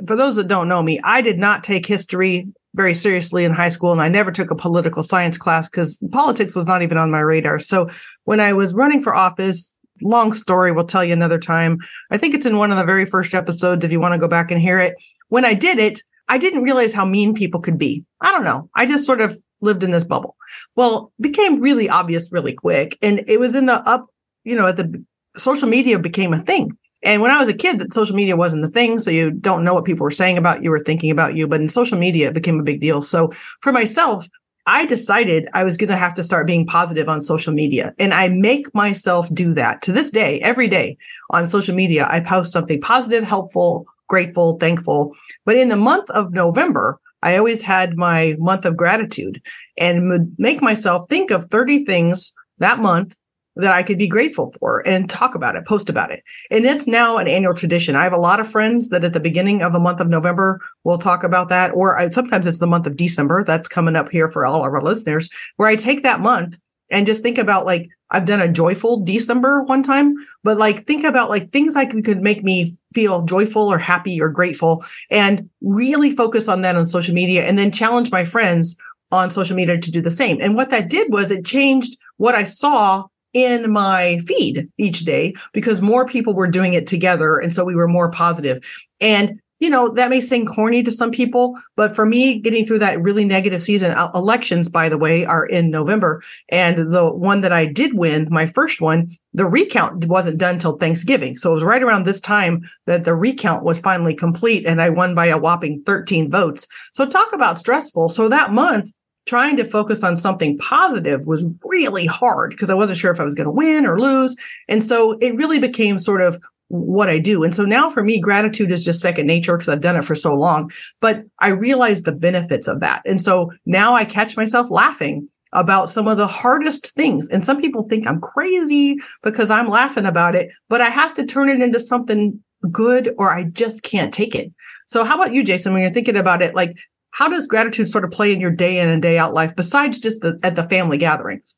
for 0.07 0.15
those 0.15 0.35
that 0.35 0.47
don't 0.47 0.67
know 0.67 0.81
me, 0.81 0.99
I 1.03 1.21
did 1.21 1.37
not 1.37 1.63
take 1.63 1.85
history 1.85 2.47
very 2.73 2.95
seriously 2.95 3.45
in 3.45 3.51
high 3.51 3.69
school 3.69 3.91
and 3.91 4.01
I 4.01 4.07
never 4.07 4.31
took 4.31 4.49
a 4.49 4.55
political 4.55 5.03
science 5.03 5.37
class 5.37 5.69
because 5.69 6.03
politics 6.11 6.55
was 6.55 6.65
not 6.65 6.81
even 6.81 6.97
on 6.97 7.11
my 7.11 7.19
radar. 7.19 7.59
So 7.59 7.87
when 8.23 8.39
I 8.39 8.53
was 8.53 8.73
running 8.73 9.03
for 9.03 9.13
office, 9.13 9.75
long 10.01 10.33
story, 10.33 10.71
we'll 10.71 10.85
tell 10.85 11.05
you 11.05 11.13
another 11.13 11.37
time. 11.37 11.77
I 12.09 12.17
think 12.17 12.33
it's 12.33 12.47
in 12.47 12.57
one 12.57 12.71
of 12.71 12.77
the 12.77 12.83
very 12.83 13.05
first 13.05 13.35
episodes 13.35 13.85
if 13.85 13.91
you 13.91 13.99
want 13.99 14.13
to 14.13 14.19
go 14.19 14.27
back 14.27 14.49
and 14.49 14.59
hear 14.59 14.79
it. 14.79 14.95
When 15.31 15.45
I 15.45 15.53
did 15.53 15.79
it, 15.79 16.01
I 16.27 16.38
didn't 16.38 16.63
realize 16.63 16.93
how 16.93 17.05
mean 17.05 17.33
people 17.33 17.61
could 17.61 17.77
be. 17.77 18.03
I 18.19 18.31
don't 18.31 18.43
know. 18.43 18.69
I 18.75 18.85
just 18.85 19.05
sort 19.05 19.21
of 19.21 19.39
lived 19.61 19.81
in 19.81 19.91
this 19.91 20.03
bubble. 20.03 20.35
Well, 20.75 21.13
became 21.21 21.61
really 21.61 21.88
obvious 21.88 22.33
really 22.33 22.51
quick. 22.51 22.97
And 23.01 23.23
it 23.27 23.39
was 23.39 23.55
in 23.55 23.65
the 23.65 23.75
up, 23.89 24.07
you 24.43 24.57
know, 24.57 24.67
at 24.67 24.75
the 24.75 25.03
social 25.38 25.69
media 25.69 26.00
became 26.00 26.33
a 26.33 26.39
thing. 26.39 26.77
And 27.03 27.21
when 27.21 27.31
I 27.31 27.39
was 27.39 27.47
a 27.47 27.53
kid, 27.53 27.79
that 27.79 27.93
social 27.93 28.13
media 28.15 28.35
wasn't 28.35 28.61
the 28.61 28.69
thing. 28.69 29.00
So 29.00 29.09
you 29.09 29.31
don't 29.31 29.63
know 29.63 29.73
what 29.73 29.85
people 29.85 30.03
were 30.03 30.11
saying 30.11 30.38
about 30.38 30.63
you 30.63 30.73
or 30.73 30.79
thinking 30.79 31.11
about 31.11 31.38
you. 31.38 31.47
But 31.47 31.61
in 31.61 31.69
social 31.69 31.97
media, 31.97 32.27
it 32.27 32.33
became 32.33 32.59
a 32.59 32.63
big 32.63 32.81
deal. 32.81 33.01
So 33.01 33.29
for 33.61 33.71
myself, 33.71 34.27
I 34.67 34.85
decided 34.85 35.47
I 35.53 35.63
was 35.63 35.77
going 35.77 35.89
to 35.89 35.95
have 35.95 36.13
to 36.15 36.25
start 36.25 36.45
being 36.45 36.67
positive 36.67 37.07
on 37.07 37.21
social 37.21 37.53
media. 37.53 37.95
And 38.00 38.13
I 38.13 38.27
make 38.27 38.73
myself 38.75 39.33
do 39.33 39.53
that 39.53 39.81
to 39.83 39.93
this 39.93 40.11
day, 40.11 40.41
every 40.41 40.67
day 40.67 40.97
on 41.29 41.47
social 41.47 41.73
media. 41.73 42.05
I 42.11 42.19
post 42.19 42.51
something 42.51 42.81
positive, 42.81 43.23
helpful, 43.23 43.88
grateful, 44.11 44.57
thankful. 44.57 45.15
But 45.45 45.55
in 45.55 45.69
the 45.69 45.77
month 45.77 46.09
of 46.09 46.33
November, 46.33 47.00
I 47.24 47.37
always 47.37 47.61
had 47.61 47.97
my 47.97 48.35
month 48.39 48.65
of 48.65 48.75
gratitude 48.75 49.41
and 49.77 50.09
would 50.09 50.35
make 50.37 50.61
myself 50.61 51.07
think 51.09 51.31
of 51.31 51.45
30 51.45 51.85
things 51.85 52.33
that 52.59 52.79
month 52.79 53.15
that 53.55 53.74
I 53.74 53.83
could 53.83 53.97
be 53.97 54.07
grateful 54.07 54.53
for 54.59 54.85
and 54.85 55.09
talk 55.09 55.33
about 55.33 55.55
it, 55.55 55.65
post 55.65 55.89
about 55.89 56.11
it. 56.11 56.24
And 56.50 56.65
it's 56.65 56.87
now 56.87 57.17
an 57.17 57.27
annual 57.27 57.53
tradition. 57.53 57.95
I 57.95 58.03
have 58.03 58.13
a 58.13 58.17
lot 58.17 58.41
of 58.41 58.50
friends 58.50 58.89
that 58.89 59.05
at 59.05 59.13
the 59.13 59.19
beginning 59.19 59.61
of 59.61 59.71
the 59.71 59.79
month 59.79 60.01
of 60.01 60.09
November 60.09 60.59
will 60.83 60.97
talk 60.97 61.24
about 61.24 61.47
that, 61.50 61.71
or 61.71 61.97
I, 61.97 62.09
sometimes 62.09 62.47
it's 62.47 62.59
the 62.59 62.67
month 62.67 62.87
of 62.87 62.97
December. 62.97 63.43
That's 63.45 63.67
coming 63.67 63.95
up 63.95 64.09
here 64.09 64.27
for 64.27 64.45
all 64.45 64.65
of 64.65 64.74
our 64.74 64.81
listeners, 64.81 65.29
where 65.55 65.69
I 65.69 65.75
take 65.75 66.03
that 66.03 66.19
month 66.19 66.59
and 66.91 67.07
just 67.07 67.23
think 67.23 67.37
about 67.37 67.65
like 67.65 67.89
I've 68.11 68.25
done 68.25 68.41
a 68.41 68.51
joyful 68.51 68.99
December 69.03 69.63
one 69.63 69.81
time, 69.83 70.15
but 70.43 70.57
like 70.57 70.85
think 70.85 71.03
about 71.03 71.29
like 71.29 71.51
things 71.51 71.75
like 71.75 71.91
could 72.03 72.21
make 72.21 72.43
me 72.43 72.75
feel 72.93 73.23
joyful 73.23 73.67
or 73.71 73.77
happy 73.77 74.21
or 74.21 74.29
grateful 74.29 74.83
and 75.09 75.49
really 75.61 76.11
focus 76.11 76.47
on 76.47 76.61
that 76.61 76.75
on 76.75 76.85
social 76.85 77.15
media 77.15 77.43
and 77.43 77.57
then 77.57 77.71
challenge 77.71 78.11
my 78.11 78.25
friends 78.25 78.75
on 79.11 79.29
social 79.29 79.55
media 79.55 79.77
to 79.77 79.91
do 79.91 80.01
the 80.01 80.11
same. 80.11 80.39
And 80.41 80.55
what 80.55 80.69
that 80.69 80.89
did 80.89 81.11
was 81.11 81.31
it 81.31 81.45
changed 81.45 81.97
what 82.17 82.35
I 82.35 82.43
saw 82.43 83.05
in 83.33 83.71
my 83.71 84.19
feed 84.27 84.67
each 84.77 85.01
day 85.01 85.33
because 85.53 85.81
more 85.81 86.05
people 86.05 86.33
were 86.33 86.47
doing 86.47 86.73
it 86.73 86.87
together. 86.87 87.37
And 87.37 87.53
so 87.53 87.63
we 87.63 87.75
were 87.75 87.87
more 87.87 88.11
positive. 88.11 88.59
And, 88.99 89.39
you 89.61 89.69
know, 89.69 89.89
that 89.89 90.09
may 90.09 90.19
seem 90.19 90.47
corny 90.47 90.81
to 90.81 90.91
some 90.91 91.11
people, 91.11 91.57
but 91.75 91.95
for 91.95 92.05
me, 92.05 92.39
getting 92.39 92.65
through 92.65 92.79
that 92.79 93.00
really 93.00 93.24
negative 93.24 93.61
season, 93.61 93.91
uh, 93.91 94.09
elections, 94.15 94.67
by 94.67 94.89
the 94.89 94.97
way, 94.97 95.24
are 95.24 95.45
in 95.45 95.69
November. 95.69 96.21
And 96.50 96.91
the 96.91 97.09
one 97.11 97.41
that 97.41 97.53
I 97.53 97.67
did 97.67 97.93
win, 97.93 98.27
my 98.31 98.47
first 98.47 98.81
one, 98.81 99.07
the 99.33 99.45
recount 99.45 100.07
wasn't 100.07 100.39
done 100.39 100.57
till 100.57 100.77
Thanksgiving. 100.77 101.37
So 101.37 101.51
it 101.51 101.53
was 101.53 101.63
right 101.63 101.83
around 101.83 102.05
this 102.05 102.19
time 102.19 102.67
that 102.87 103.03
the 103.03 103.15
recount 103.15 103.63
was 103.63 103.79
finally 103.79 104.15
complete 104.15 104.65
and 104.65 104.81
I 104.81 104.89
won 104.89 105.13
by 105.13 105.27
a 105.27 105.37
whopping 105.37 105.83
13 105.85 106.31
votes. 106.31 106.65
So 106.93 107.05
talk 107.05 107.31
about 107.31 107.59
stressful. 107.59 108.09
So 108.09 108.27
that 108.29 108.51
month, 108.51 108.91
trying 109.27 109.55
to 109.57 109.63
focus 109.63 110.03
on 110.03 110.17
something 110.17 110.57
positive 110.57 111.27
was 111.27 111.45
really 111.63 112.07
hard 112.07 112.50
because 112.50 112.71
I 112.71 112.74
wasn't 112.74 112.97
sure 112.97 113.11
if 113.11 113.19
I 113.19 113.24
was 113.24 113.35
going 113.35 113.45
to 113.45 113.51
win 113.51 113.85
or 113.85 114.00
lose. 114.00 114.35
And 114.67 114.83
so 114.83 115.11
it 115.19 115.35
really 115.35 115.59
became 115.59 116.00
sort 116.00 116.21
of 116.21 116.41
what 116.72 117.10
I 117.10 117.20
do. 117.20 117.44
And 117.44 117.53
so 117.53 117.64
now 117.64 117.90
for 117.90 118.03
me, 118.03 118.20
gratitude 118.20 118.72
is 118.72 118.86
just 118.86 119.01
second 119.01 119.27
nature 119.27 119.57
because 119.57 119.70
I've 119.70 119.81
done 119.81 119.98
it 119.98 120.05
for 120.05 120.16
so 120.16 120.34
long. 120.34 120.72
But 121.01 121.24
I 121.40 121.50
realize 121.50 122.03
the 122.03 122.14
benefits 122.14 122.68
of 122.68 122.79
that. 122.79 123.01
And 123.05 123.20
so 123.20 123.51
now 123.66 123.94
I 123.94 124.05
catch 124.05 124.38
myself 124.38 124.72
laughing 124.72 125.27
about 125.53 125.90
some 125.90 126.07
of 126.07 126.18
the 126.18 126.27
hardest 126.27 126.96
things. 126.96 127.27
And 127.27 127.44
some 127.44 127.60
people 127.60 127.84
think 127.84 128.07
I'm 128.07 128.22
crazy 128.22 128.98
because 129.22 129.51
I'm 129.51 129.68
laughing 129.68 130.05
about 130.05 130.34
it, 130.34 130.50
but 130.70 130.79
I 130.79 130.90
have 130.90 131.14
to 131.16 131.25
turn 131.25 131.50
it 131.50 131.62
into 131.62 131.79
something 131.79 132.40
good 132.72 133.14
or 133.18 133.34
I 133.34 133.44
just 133.44 133.84
can't 133.84 134.14
take 134.14 134.34
it. 134.34 134.51
So 134.88 135.03
how 135.03 135.16
about 135.16 135.34
you, 135.34 135.44
Jason, 135.44 135.74
when 135.74 135.81
you're 135.81 135.92
thinking 135.92 136.16
about 136.16 136.42
it, 136.42 136.55
like 136.55 136.77
how 137.12 137.27
does 137.27 137.48
gratitude 137.48 137.90
sort 137.90 138.05
of 138.05 138.12
play 138.12 138.31
in 138.31 138.40
your 138.40 138.51
day 138.51 138.79
in 138.79 138.88
and 138.88 139.01
day 139.01 139.18
out 139.18 139.34
life 139.34 139.53
besides 139.55 140.00
just 140.00 140.22
the, 140.22 140.40
at 140.44 140.55
the 140.55 140.64
family 140.64 140.98
gatherings? 140.98 141.55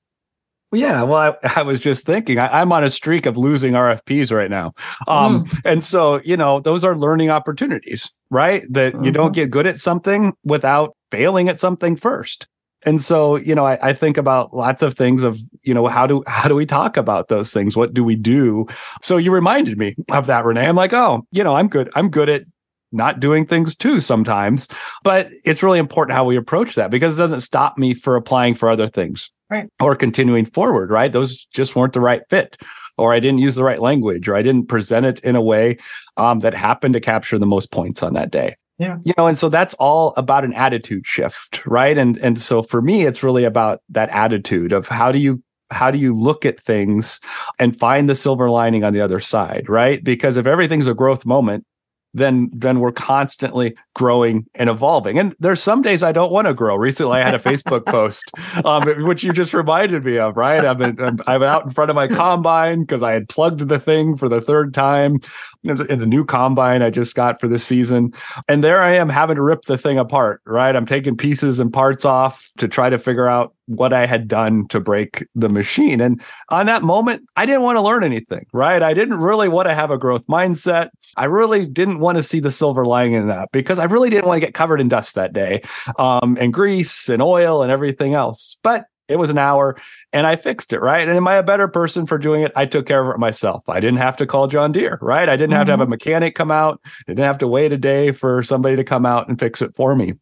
Yeah, 0.74 1.04
well, 1.04 1.38
I, 1.44 1.50
I 1.60 1.64
was 1.64 1.82
just 1.82 2.06
thinking, 2.06 2.40
I, 2.40 2.62
am 2.62 2.72
on 2.72 2.84
a 2.84 2.90
streak 2.90 3.26
of 3.26 3.38
losing 3.38 3.74
RFPs 3.74 4.36
right 4.36 4.50
now. 4.50 4.74
Um, 5.08 5.46
mm. 5.46 5.62
And 5.66 5.84
so, 5.84 6.20
you 6.24 6.36
know, 6.36 6.60
those 6.60 6.84
are 6.84 6.98
learning 6.98 7.30
opportunities, 7.30 8.12
right? 8.30 8.64
That 8.70 8.94
mm-hmm. 8.94 9.04
you 9.06 9.12
don't 9.12 9.28
mm-hmm. 9.28 9.34
get 9.34 9.52
good 9.52 9.68
at 9.68 9.80
something 9.80 10.34
without 10.44 10.96
failing 11.12 11.50
at 11.50 11.60
something 11.60 11.96
first. 11.96 12.48
And 12.86 13.00
so, 13.00 13.38
you 13.38 13.56
know, 13.56 13.66
I, 13.66 13.80
I, 13.82 13.94
think 13.94 14.18
about 14.18 14.54
lots 14.54 14.84
of 14.84 14.94
things 14.94 15.24
of, 15.24 15.40
you 15.62 15.74
know, 15.74 15.88
how 15.88 16.06
do 16.06 16.22
how 16.28 16.50
do 16.50 16.56
we 16.56 16.66
talk 16.66 16.98
about 16.98 17.30
those 17.30 17.54
things? 17.54 17.78
What 17.78 17.94
do 17.94 18.04
we 18.04 18.18
do? 18.18 18.68
So 19.02 19.16
you 19.16 19.32
reminded 19.32 19.78
me 19.78 19.96
of 20.12 20.26
that, 20.26 20.44
Renee. 20.44 20.68
I'm 20.68 20.76
like, 20.76 20.92
oh, 20.92 21.26
you 21.32 21.46
know, 21.46 21.56
I'm 21.56 21.70
good. 21.70 21.90
I'm 21.96 22.10
good 22.10 22.28
at 22.28 22.44
not 22.92 23.22
doing 23.22 23.46
things 23.46 23.74
too 23.76 24.02
sometimes. 24.02 24.68
But 25.02 25.30
it's 25.46 25.64
really 25.64 25.80
important 25.80 26.16
how 26.16 26.26
we 26.26 26.36
approach 26.36 26.76
that 26.76 26.92
because 26.92 27.18
it 27.18 27.22
doesn't 27.22 27.40
stop 27.40 27.78
me 27.78 27.94
for 27.94 28.18
applying 28.18 28.54
for 28.54 28.70
other 28.70 28.90
things 28.90 29.32
right. 29.54 29.70
or 29.82 29.96
continuing 29.96 30.46
forward, 30.46 30.90
right? 30.90 31.12
Those 31.12 31.46
just 31.46 31.76
weren't 31.76 31.94
the 31.94 32.02
right 32.02 32.22
fit. 32.30 32.58
Or 32.98 33.12
I 33.12 33.20
didn't 33.20 33.40
use 33.40 33.56
the 33.56 33.64
right 33.64 33.82
language, 33.82 34.30
or 34.30 34.36
I 34.36 34.44
didn't 34.44 34.68
present 34.68 35.08
it 35.08 35.20
in 35.22 35.36
a 35.36 35.42
way 35.42 35.78
um, 36.18 36.40
that 36.40 36.54
happened 36.54 36.94
to 36.94 37.00
capture 37.00 37.40
the 37.40 37.46
most 37.48 37.72
points 37.72 38.04
on 38.04 38.14
that 38.14 38.30
day. 38.30 38.56
Yeah. 38.78 38.98
You 39.04 39.14
know, 39.18 39.26
and 39.26 39.38
so 39.38 39.50
that's 39.50 39.74
all 39.76 40.14
about 40.16 40.46
an 40.46 40.54
attitude 40.54 41.08
shift, 41.08 41.66
right? 41.66 41.98
And 41.98 42.18
and 42.18 42.40
so 42.40 42.62
for 42.62 42.82
me, 42.82 43.06
it's 43.06 43.24
really 43.24 43.46
about 43.46 43.82
that 43.90 44.10
attitude 44.10 44.72
of 44.72 44.88
how 44.88 45.12
do 45.12 45.20
you 45.20 45.42
how 45.72 45.90
do 45.90 45.98
you 45.98 46.14
look 46.14 46.46
at 46.46 46.60
things 46.60 47.20
and 47.60 47.78
find 47.78 48.08
the 48.08 48.16
silver 48.16 48.50
lining 48.50 48.84
on 48.84 48.94
the 48.94 49.02
other 49.02 49.20
side, 49.20 49.68
right? 49.68 50.04
Because 50.04 50.38
if 50.38 50.46
everything's 50.46 50.88
a 50.88 50.94
growth 50.94 51.26
moment, 51.26 51.66
then 52.14 52.50
then 52.54 52.80
we're 52.80 52.92
constantly 52.92 53.76
growing 53.96 54.46
and 54.56 54.70
evolving. 54.70 55.20
And 55.20 55.36
there's 55.40 55.62
some 55.62 55.82
days 55.82 56.04
I 56.04 56.12
don't 56.12 56.32
want 56.32 56.48
to 56.48 56.54
grow. 56.54 56.76
Recently, 56.76 57.20
I 57.20 57.24
had 57.24 57.34
a 57.34 57.40
Facebook 57.40 57.86
post, 57.88 58.32
um, 58.66 58.84
which 59.06 59.24
you 59.24 59.34
just 59.34 59.54
reminded 59.54 60.06
me 60.06 60.18
of. 60.18 60.38
Right, 60.38 60.64
I'm 60.64 60.82
in, 60.82 61.20
I'm 61.28 61.44
out 61.44 61.66
in 61.66 61.72
front 61.72 61.90
of 61.90 61.96
my 61.96 62.08
combine 62.08 62.82
because 62.82 63.04
I 63.04 63.14
had 63.14 63.30
plugged 63.30 63.68
the 63.68 63.80
thing 63.80 64.16
for 64.16 64.30
the 64.30 64.42
third 64.42 64.74
time. 64.74 65.20
It's 65.64 66.04
a 66.04 66.06
new 66.06 66.26
combine 66.26 66.82
I 66.82 66.90
just 66.90 67.16
got 67.16 67.40
for 67.40 67.48
this 67.48 67.64
season, 67.64 68.14
and 68.48 68.64
there 68.64 68.82
I 68.82 68.96
am 68.96 69.10
having 69.10 69.36
to 69.38 69.42
rip 69.42 69.64
the 69.64 69.78
thing 69.78 69.98
apart. 69.98 70.42
Right, 70.46 70.76
I'm 70.76 70.86
taking 70.86 71.18
pieces 71.18 71.60
and 71.60 71.72
parts 71.72 72.06
off 72.06 72.52
to 72.58 72.68
try 72.68 72.90
to 72.90 72.98
figure 72.98 73.28
out 73.28 73.54
what 73.68 73.94
I 73.94 74.06
had 74.06 74.28
done 74.28 74.68
to 74.70 74.80
break 74.80 75.26
the 75.36 75.50
machine. 75.50 76.02
And 76.02 76.22
on 76.50 76.66
that 76.66 76.84
moment, 76.84 77.24
I 77.36 77.46
didn't 77.46 77.62
want 77.62 77.78
to 77.78 77.82
learn 77.82 78.04
anything, 78.04 78.46
right? 78.54 78.82
I 78.82 78.94
didn't 78.94 79.20
really 79.20 79.50
want 79.50 79.68
to 79.68 79.76
have 79.76 79.92
a 79.92 79.98
growth 79.98 80.26
mindset. 80.28 80.90
I 81.18 81.26
really 81.26 81.66
didn't 81.66 82.00
want 82.00 82.18
to 82.18 82.24
see 82.24 82.40
the 82.40 82.52
silver 82.52 82.86
lining 82.86 83.14
in 83.14 83.28
that 83.28 83.50
because 83.52 83.80
I 83.80 83.86
really 83.86 84.10
didn't 84.10 84.28
want 84.28 84.42
to 84.42 84.46
get 84.46 84.54
covered 84.54 84.82
in 84.82 84.90
dust 84.90 85.16
that 85.16 85.34
day 85.34 85.62
um, 85.98 86.38
and 86.40 86.54
grease 86.54 87.10
and 87.10 87.22
oil 87.22 87.62
and 87.62 87.72
everything 87.72 88.14
else. 88.14 88.58
But 88.64 88.86
it 89.08 89.18
was 89.18 89.30
an 89.30 89.38
hour 89.38 89.78
and 90.14 90.26
I 90.26 90.36
fixed 90.36 90.72
it, 90.74 90.80
right? 90.80 91.08
And 91.08 91.18
am 91.18 91.28
I 91.28 91.36
a 91.36 91.44
better 91.44 91.68
person 91.68 92.06
for 92.06 92.18
doing 92.18 92.42
it? 92.42 92.52
I 92.56 92.66
took 92.66 92.86
care 92.86 93.08
of 93.08 93.14
it 93.14 93.20
myself. 93.20 93.68
I 93.68 93.80
didn't 93.80 93.98
have 93.98 94.18
to 94.18 94.26
call 94.26 94.48
John 94.48 94.72
Deere, 94.72 94.98
right? 95.02 95.28
I 95.28 95.36
didn't 95.36 95.52
mm-hmm. 95.52 95.58
have 95.58 95.66
to 95.68 95.72
have 95.72 95.82
a 95.82 95.84
mm-hmm. 95.84 95.92
mechanic 95.92 96.36
come 96.36 96.52
out. 96.52 96.80
I 96.86 97.12
didn't 97.12 97.26
have 97.26 97.38
to 97.40 97.48
wait 97.48 97.74
a 97.74 97.78
day 97.78 98.12
for 98.12 98.44
somebody 98.44 98.76
to 98.76 98.84
come 98.84 99.06
out 99.06 99.28
and 99.28 99.40
fix 99.40 99.62
it 99.62 99.76
for 99.76 99.96
me. 99.96 100.14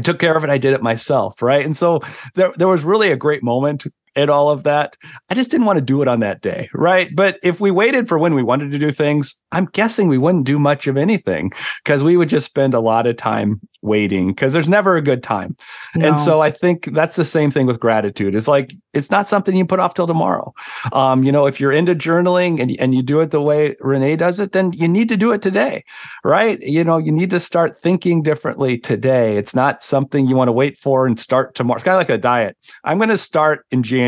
I 0.00 0.02
took 0.02 0.18
care 0.18 0.34
of 0.34 0.44
it. 0.44 0.48
I 0.48 0.56
did 0.56 0.72
it 0.72 0.82
myself, 0.82 1.42
right? 1.42 1.62
And 1.62 1.76
so 1.76 2.00
there, 2.34 2.54
there 2.56 2.68
was 2.68 2.84
really 2.84 3.10
a 3.10 3.16
great 3.16 3.42
moment 3.42 3.84
in 4.16 4.30
all 4.30 4.50
of 4.50 4.64
that. 4.64 4.96
I 5.28 5.34
just 5.34 5.50
didn't 5.50 5.66
want 5.66 5.76
to 5.76 5.84
do 5.84 6.02
it 6.02 6.08
on 6.08 6.20
that 6.20 6.40
day, 6.40 6.68
right? 6.74 7.14
But 7.14 7.38
if 7.42 7.60
we 7.60 7.70
waited 7.70 8.08
for 8.08 8.18
when 8.18 8.34
we 8.34 8.42
wanted 8.42 8.70
to 8.72 8.78
do 8.78 8.90
things, 8.90 9.36
I'm 9.52 9.66
guessing 9.66 10.08
we 10.08 10.18
wouldn't 10.18 10.44
do 10.44 10.58
much 10.58 10.86
of 10.86 10.96
anything 10.96 11.52
because 11.84 12.02
we 12.02 12.16
would 12.16 12.28
just 12.28 12.46
spend 12.46 12.74
a 12.74 12.80
lot 12.80 13.06
of 13.06 13.16
time 13.16 13.60
waiting 13.82 14.28
because 14.28 14.52
there's 14.52 14.68
never 14.68 14.96
a 14.96 15.02
good 15.02 15.22
time. 15.22 15.56
No. 15.94 16.08
And 16.08 16.20
so 16.20 16.40
I 16.42 16.50
think 16.50 16.86
that's 16.92 17.16
the 17.16 17.24
same 17.24 17.50
thing 17.50 17.66
with 17.66 17.80
gratitude. 17.80 18.34
It's 18.34 18.48
like 18.48 18.74
it's 18.92 19.10
not 19.10 19.28
something 19.28 19.56
you 19.56 19.64
put 19.64 19.80
off 19.80 19.94
till 19.94 20.06
tomorrow. 20.06 20.52
Um, 20.92 21.22
you 21.22 21.32
know, 21.32 21.46
if 21.46 21.60
you're 21.60 21.72
into 21.72 21.94
journaling 21.94 22.60
and, 22.60 22.78
and 22.78 22.94
you 22.94 23.02
do 23.02 23.20
it 23.20 23.30
the 23.30 23.40
way 23.40 23.76
Renee 23.80 24.16
does 24.16 24.40
it, 24.40 24.52
then 24.52 24.72
you 24.72 24.88
need 24.88 25.08
to 25.08 25.16
do 25.16 25.32
it 25.32 25.42
today, 25.42 25.84
right? 26.24 26.60
You 26.60 26.84
know, 26.84 26.98
you 26.98 27.12
need 27.12 27.30
to 27.30 27.40
start 27.40 27.76
thinking 27.76 28.22
differently 28.22 28.78
today. 28.78 29.36
It's 29.36 29.54
not 29.54 29.82
something 29.82 30.26
you 30.26 30.36
want 30.36 30.48
to 30.48 30.52
wait 30.52 30.78
for 30.78 31.06
and 31.06 31.18
start 31.18 31.54
tomorrow. 31.54 31.76
It's 31.76 31.84
kind 31.84 31.94
of 31.94 32.00
like 32.00 32.10
a 32.10 32.18
diet. 32.18 32.56
I'm 32.84 32.98
going 32.98 33.08
to 33.10 33.16
start 33.16 33.66
in 33.70 33.82
January, 33.82 33.99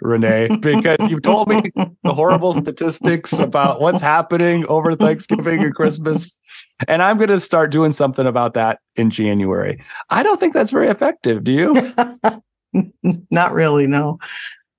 Renee, 0.00 0.56
because 0.60 0.98
you've 1.08 1.22
told 1.22 1.48
me 1.48 1.62
the 2.02 2.14
horrible 2.14 2.52
statistics 2.52 3.32
about 3.32 3.80
what's 3.80 4.00
happening 4.00 4.66
over 4.66 4.94
Thanksgiving 4.94 5.62
and 5.62 5.74
Christmas. 5.74 6.38
And 6.88 7.02
I'm 7.02 7.16
going 7.16 7.30
to 7.30 7.38
start 7.38 7.72
doing 7.72 7.92
something 7.92 8.26
about 8.26 8.54
that 8.54 8.80
in 8.96 9.10
January. 9.10 9.80
I 10.10 10.22
don't 10.22 10.38
think 10.38 10.54
that's 10.54 10.70
very 10.70 10.88
effective. 10.88 11.44
Do 11.44 11.52
you? 11.52 12.92
Not 13.30 13.52
really, 13.52 13.86
no. 13.86 14.18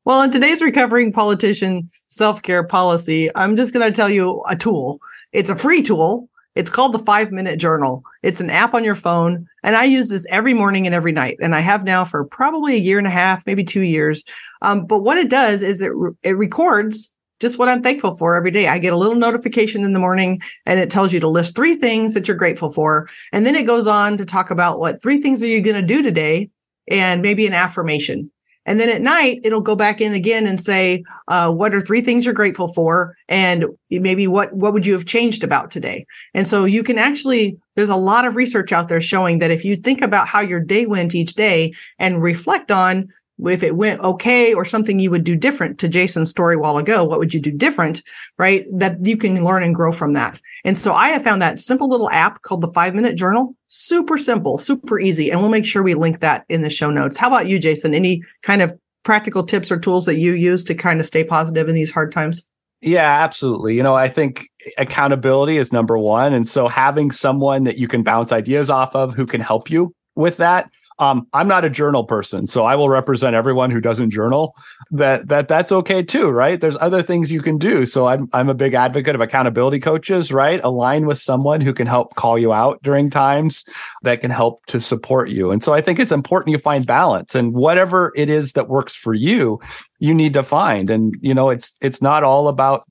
Well, 0.06 0.22
in 0.22 0.32
today's 0.32 0.62
recovering 0.62 1.12
politician 1.12 1.90
self 2.08 2.42
care 2.42 2.64
policy, 2.64 3.30
I'm 3.36 3.58
just 3.58 3.74
going 3.74 3.86
to 3.86 3.96
tell 3.96 4.10
you 4.10 4.42
a 4.50 4.56
tool. 4.56 5.00
It's 5.34 5.50
a 5.50 5.56
free 5.56 5.82
tool. 5.82 6.30
It's 6.58 6.72
called 6.72 6.91
the 6.91 7.00
five 7.00 7.32
minute 7.32 7.60
journal. 7.60 8.04
It's 8.24 8.41
an 8.41 8.50
app 8.50 8.74
on 8.74 8.84
your 8.84 8.96
phone. 8.96 9.46
And 9.62 9.76
I 9.76 9.84
use 9.84 10.10
this 10.10 10.26
every 10.32 10.54
morning 10.54 10.88
and 10.88 10.96
every 10.96 11.12
night. 11.12 11.38
And 11.39 11.54
I 11.54 11.60
have 11.60 11.84
now 11.84 12.04
for 12.04 12.26
probably 12.26 12.74
a 12.74 12.80
year 12.80 12.98
and 12.98 13.06
a 13.06 13.12
half, 13.12 13.46
maybe 13.46 13.63
two 13.63 13.84
years. 13.84 14.24
Um, 14.63 14.86
but 14.88 15.04
what 15.04 15.17
it 15.17 15.30
does 15.30 15.62
is 15.62 15.84
it, 15.84 15.91
it 16.24 16.32
records 16.32 17.13
just 17.39 17.60
what 17.60 17.70
I'm 17.70 17.84
thankful 17.84 18.15
for 18.15 18.36
every 18.36 18.50
day. 18.50 18.67
I 18.67 18.80
get 18.80 18.93
a 18.93 18.98
little 18.98 19.15
notification 19.15 19.84
in 19.84 19.93
the 19.93 20.00
morning 20.00 20.41
and 20.65 20.80
it 20.80 20.89
tells 20.89 21.13
you 21.13 21.20
to 21.20 21.30
list 21.30 21.56
three 21.56 21.76
things 21.76 22.15
that 22.15 22.28
you're 22.28 22.36
grateful 22.36 22.72
for. 22.72 23.08
And 23.32 23.46
then 23.46 23.54
it 23.54 23.67
goes 23.67 23.86
on 23.86 24.17
to 24.17 24.26
talk 24.26 24.50
about 24.50 24.80
what 24.80 25.00
three 25.00 25.22
things 25.22 25.43
are 25.43 25.48
you 25.48 25.62
going 25.62 25.80
to 25.80 25.86
do 25.86 26.02
today 26.02 26.50
and 26.89 27.22
maybe 27.22 27.46
an 27.46 27.54
affirmation. 27.54 28.32
And 28.68 28.80
then 28.80 28.90
at 28.90 29.02
night, 29.02 29.40
it'll 29.44 29.62
go 29.62 29.76
back 29.76 30.02
in 30.02 30.14
again 30.14 30.46
and 30.46 30.60
say, 30.60 31.04
uh, 31.30 31.52
what 31.52 31.74
are 31.74 31.82
three 31.82 32.02
things 32.02 32.26
you're 32.26 32.34
grateful 32.34 32.68
for? 32.68 33.16
And 33.28 33.66
maybe 33.90 34.28
what, 34.28 34.54
what 34.54 34.74
would 34.74 34.86
you 34.86 34.94
have 34.94 35.06
changed 35.06 35.44
about 35.44 35.72
today? 35.72 36.06
And 36.34 36.46
so 36.46 36.66
you 36.66 36.84
can 36.84 37.00
actually, 37.00 37.58
there's 37.76 37.90
a 37.90 37.96
lot 37.96 38.28
of 38.28 38.36
research 38.36 38.72
out 38.72 38.90
there 38.90 39.02
showing 39.02 39.40
that 39.40 39.52
if 39.52 39.66
you 39.66 39.78
think 39.78 40.02
about 40.02 40.28
how 40.28 40.42
your 40.42 40.60
day 40.60 40.86
went 40.86 41.16
each 41.16 41.34
day 41.34 41.74
and 41.98 42.22
reflect 42.22 42.70
on 42.70 43.08
if 43.45 43.62
it 43.62 43.76
went 43.76 44.02
okay 44.02 44.54
or 44.54 44.65
something 44.65 45.00
you 45.00 45.12
would 45.12 45.23
do 45.23 45.36
different 45.36 45.80
to 45.80 45.88
Jason's 45.88 46.30
story 46.30 46.56
a 46.56 46.60
while 46.60 46.78
ago, 46.78 47.04
what 47.04 47.19
would 47.19 47.34
you 47.34 47.39
do 47.39 47.52
different? 47.52 48.02
Right. 48.38 48.65
That 48.73 49.06
you 49.06 49.17
can 49.17 49.43
learn 49.43 49.63
and 49.63 49.76
grow 49.76 49.91
from 49.91 50.13
that. 50.13 50.39
And 50.65 50.78
so 50.78 50.93
I 50.93 51.10
have 51.10 51.23
found 51.23 51.41
that 51.41 51.60
simple 51.60 51.89
little 51.89 52.10
app 52.10 52.41
called 52.41 52.62
the 52.62 52.71
five 52.71 52.95
minute 52.95 53.15
journal. 53.15 53.56
Super 53.67 54.17
simple, 54.17 54.58
super 54.58 55.00
easy. 55.00 55.30
And 55.30 55.41
we'll 55.41 55.52
make 55.52 55.65
sure 55.65 55.84
we 55.84 55.93
link 55.93 56.19
that 56.21 56.45
in 56.50 56.62
the 56.62 56.69
show 56.69 56.89
notes. 56.89 57.17
How 57.17 57.28
about 57.28 57.47
you, 57.47 57.60
Jason? 57.60 57.93
Any 57.93 58.23
kind 58.41 58.62
of 58.62 58.73
practical 59.04 59.43
tips 59.43 59.71
or 59.71 59.80
tools 59.80 60.06
that 60.06 60.17
you 60.17 60.34
use 60.34 60.63
to 60.65 60.76
kind 60.76 61.00
of 61.00 61.06
stay 61.06 61.23
positive 61.23 61.69
in 61.69 61.76
these 61.76 61.91
hard 61.91 62.12
times? 62.12 62.41
Yeah, 62.82 63.23
absolutely. 63.23 63.76
You 63.76 63.84
know, 63.84 63.95
I 63.95 64.08
think 64.08 64.50
accountability 64.78 65.58
is 65.58 65.73
number 65.73 65.97
one. 65.97 66.34
And 66.34 66.47
so 66.47 66.67
having 66.67 67.12
someone 67.12 67.63
that 67.63 67.78
you 67.78 67.88
can 67.88 68.04
bounce 68.04 68.32
ideas 68.32 68.69
off 68.69 68.95
of 68.95 69.15
who 69.15 69.26
can 69.26 69.41
help 69.41 69.69
you 69.69 69.93
with 70.15 70.38
that 70.38 70.69
um, 71.00 71.28
I'm 71.34 71.48
not 71.48 71.64
a 71.64 71.70
journal 71.70 72.04
person, 72.04 72.48
so 72.48 72.66
I 72.66 72.76
will 72.76 72.90
represent 72.90 73.36
everyone 73.36 73.70
who 73.70 73.80
doesn't 73.80 74.10
journal. 74.10 74.56
That 74.90 75.28
that 75.28 75.48
that's 75.48 75.72
okay 75.72 76.02
too, 76.02 76.30
right? 76.30 76.60
There's 76.60 76.78
other 76.78 77.04
things 77.04 77.32
you 77.32 77.42
can 77.42 77.58
do. 77.58 77.86
So 77.86 78.08
I'm 78.08 78.28
I'm 78.34 78.50
a 78.50 78.56
big 78.56 78.74
advocate 78.74 79.14
of 79.14 79.22
accountability 79.22 79.80
coaches, 79.80 80.32
right? 80.32 80.64
Align 80.64 81.06
with 81.06 81.20
someone 81.20 81.62
who 81.62 81.74
can 81.74 81.86
help 81.86 82.16
call 82.16 82.40
you 82.40 82.52
out 82.52 82.82
during 82.82 83.10
times 83.10 83.64
that 84.02 84.22
can 84.22 84.32
help 84.32 84.66
to 84.68 84.80
support 84.80 85.30
you. 85.30 85.52
And 85.52 85.64
so 85.64 85.74
I 85.74 85.82
think 85.82 86.00
it's 86.00 86.12
important 86.12 86.52
you 86.52 86.58
find 86.58 86.86
balance 86.86 87.36
and 87.36 87.54
whatever 87.54 88.12
it 88.16 88.30
is 88.30 88.54
that 88.54 88.68
works 88.68 88.96
for 88.96 89.14
you, 89.14 89.60
you 90.00 90.14
need 90.14 90.34
to 90.34 90.44
find. 90.44 90.90
And 90.90 91.16
you 91.22 91.34
know, 91.34 91.50
it's 91.50 91.78
it's 91.80 92.02
not 92.02 92.24
all 92.24 92.48
about 92.48 92.88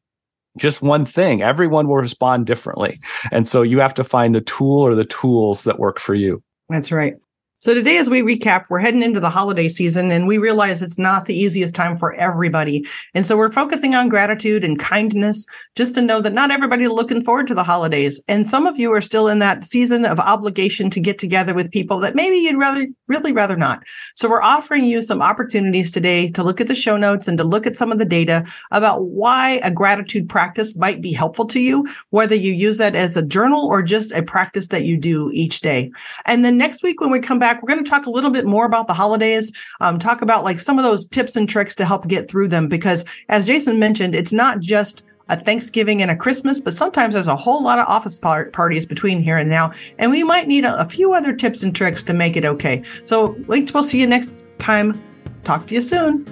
just 0.56 0.80
one 0.80 1.04
thing. 1.04 1.42
Everyone 1.42 1.88
will 1.88 1.96
respond 1.96 2.46
differently. 2.46 3.00
And 3.30 3.48
so 3.48 3.62
you 3.62 3.80
have 3.80 3.94
to 3.94 4.04
find 4.04 4.34
the 4.34 4.40
tool 4.40 4.80
or 4.80 4.94
the 4.94 5.04
tools 5.04 5.64
that 5.64 5.78
work 5.78 5.98
for 5.98 6.14
you. 6.14 6.42
That's 6.68 6.90
right. 6.90 7.14
So 7.58 7.72
today, 7.72 7.96
as 7.96 8.10
we 8.10 8.20
recap, 8.20 8.66
we're 8.68 8.80
heading 8.80 9.02
into 9.02 9.18
the 9.18 9.30
holiday 9.30 9.66
season 9.66 10.10
and 10.10 10.28
we 10.28 10.36
realize 10.36 10.82
it's 10.82 10.98
not 10.98 11.24
the 11.24 11.34
easiest 11.34 11.74
time 11.74 11.96
for 11.96 12.12
everybody. 12.12 12.84
And 13.14 13.24
so 13.24 13.34
we're 13.34 13.50
focusing 13.50 13.94
on 13.94 14.10
gratitude 14.10 14.62
and 14.62 14.78
kindness 14.78 15.46
just 15.74 15.94
to 15.94 16.02
know 16.02 16.20
that 16.20 16.34
not 16.34 16.50
everybody 16.50 16.86
looking 16.86 17.22
forward 17.22 17.46
to 17.46 17.54
the 17.54 17.62
holidays. 17.62 18.20
And 18.28 18.46
some 18.46 18.66
of 18.66 18.78
you 18.78 18.92
are 18.92 19.00
still 19.00 19.26
in 19.26 19.38
that 19.38 19.64
season 19.64 20.04
of 20.04 20.20
obligation 20.20 20.90
to 20.90 21.00
get 21.00 21.18
together 21.18 21.54
with 21.54 21.72
people 21.72 21.98
that 22.00 22.14
maybe 22.14 22.36
you'd 22.36 22.60
rather, 22.60 22.86
really 23.08 23.32
rather 23.32 23.56
not. 23.56 23.82
So 24.16 24.28
we're 24.28 24.42
offering 24.42 24.84
you 24.84 25.00
some 25.00 25.22
opportunities 25.22 25.90
today 25.90 26.30
to 26.32 26.44
look 26.44 26.60
at 26.60 26.66
the 26.66 26.74
show 26.74 26.98
notes 26.98 27.26
and 27.26 27.38
to 27.38 27.44
look 27.44 27.66
at 27.66 27.74
some 27.74 27.90
of 27.90 27.96
the 27.96 28.04
data 28.04 28.44
about 28.70 29.06
why 29.06 29.60
a 29.64 29.70
gratitude 29.70 30.28
practice 30.28 30.76
might 30.76 31.00
be 31.00 31.12
helpful 31.12 31.46
to 31.46 31.60
you, 31.60 31.86
whether 32.10 32.34
you 32.34 32.52
use 32.52 32.76
that 32.76 32.94
as 32.94 33.16
a 33.16 33.22
journal 33.22 33.66
or 33.66 33.82
just 33.82 34.12
a 34.12 34.22
practice 34.22 34.68
that 34.68 34.84
you 34.84 34.98
do 34.98 35.30
each 35.32 35.62
day. 35.62 35.90
And 36.26 36.44
then 36.44 36.58
next 36.58 36.82
week, 36.82 37.00
when 37.00 37.10
we 37.10 37.18
come 37.18 37.38
back, 37.38 37.45
back, 37.46 37.62
we're 37.62 37.68
going 37.68 37.82
to 37.82 37.88
talk 37.88 38.06
a 38.06 38.10
little 38.10 38.30
bit 38.30 38.44
more 38.44 38.66
about 38.66 38.88
the 38.88 38.92
holidays, 38.92 39.52
um, 39.80 39.98
talk 39.98 40.20
about 40.20 40.42
like 40.42 40.58
some 40.58 40.78
of 40.78 40.84
those 40.84 41.06
tips 41.06 41.36
and 41.36 41.48
tricks 41.48 41.76
to 41.76 41.84
help 41.84 42.08
get 42.08 42.28
through 42.28 42.48
them. 42.48 42.68
Because 42.68 43.04
as 43.28 43.46
Jason 43.46 43.78
mentioned, 43.78 44.16
it's 44.16 44.32
not 44.32 44.58
just 44.58 45.04
a 45.28 45.38
Thanksgiving 45.38 46.02
and 46.02 46.10
a 46.10 46.16
Christmas, 46.16 46.58
but 46.60 46.72
sometimes 46.72 47.14
there's 47.14 47.28
a 47.28 47.36
whole 47.36 47.62
lot 47.62 47.78
of 47.78 47.86
office 47.86 48.18
par- 48.18 48.50
parties 48.50 48.84
between 48.84 49.22
here 49.22 49.36
and 49.36 49.48
now, 49.48 49.70
and 49.98 50.10
we 50.10 50.24
might 50.24 50.48
need 50.48 50.64
a, 50.64 50.80
a 50.80 50.84
few 50.84 51.12
other 51.12 51.32
tips 51.32 51.62
and 51.62 51.74
tricks 51.74 52.02
to 52.04 52.12
make 52.12 52.36
it 52.36 52.44
okay. 52.44 52.82
So, 53.04 53.36
we'll 53.46 53.82
see 53.82 54.00
you 54.00 54.06
next 54.06 54.44
time. 54.58 55.00
Talk 55.44 55.66
to 55.68 55.74
you 55.74 55.82
soon. 55.82 56.24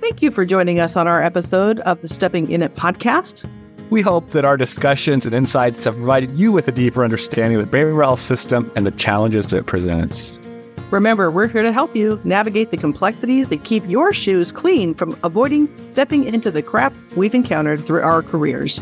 Thank 0.00 0.20
you 0.20 0.30
for 0.30 0.44
joining 0.44 0.78
us 0.80 0.96
on 0.96 1.08
our 1.08 1.22
episode 1.22 1.80
of 1.80 2.02
the 2.02 2.08
Stepping 2.08 2.50
In 2.50 2.62
It 2.62 2.74
podcast. 2.76 3.48
We 3.94 4.02
hope 4.02 4.30
that 4.30 4.44
our 4.44 4.56
discussions 4.56 5.24
and 5.24 5.32
insights 5.32 5.84
have 5.84 5.94
provided 5.94 6.30
you 6.30 6.50
with 6.50 6.66
a 6.66 6.72
deeper 6.72 7.04
understanding 7.04 7.60
of 7.60 7.64
the 7.64 7.70
Baby 7.70 8.16
system 8.16 8.68
and 8.74 8.84
the 8.84 8.90
challenges 8.90 9.52
it 9.52 9.66
presents. 9.66 10.36
Remember, 10.90 11.30
we're 11.30 11.46
here 11.46 11.62
to 11.62 11.72
help 11.72 11.94
you 11.94 12.20
navigate 12.24 12.72
the 12.72 12.76
complexities 12.76 13.50
that 13.50 13.62
keep 13.62 13.88
your 13.88 14.12
shoes 14.12 14.50
clean 14.50 14.94
from 14.94 15.16
avoiding 15.22 15.68
stepping 15.92 16.24
into 16.24 16.50
the 16.50 16.60
crap 16.60 16.92
we've 17.14 17.36
encountered 17.36 17.86
through 17.86 18.02
our 18.02 18.20
careers. 18.20 18.80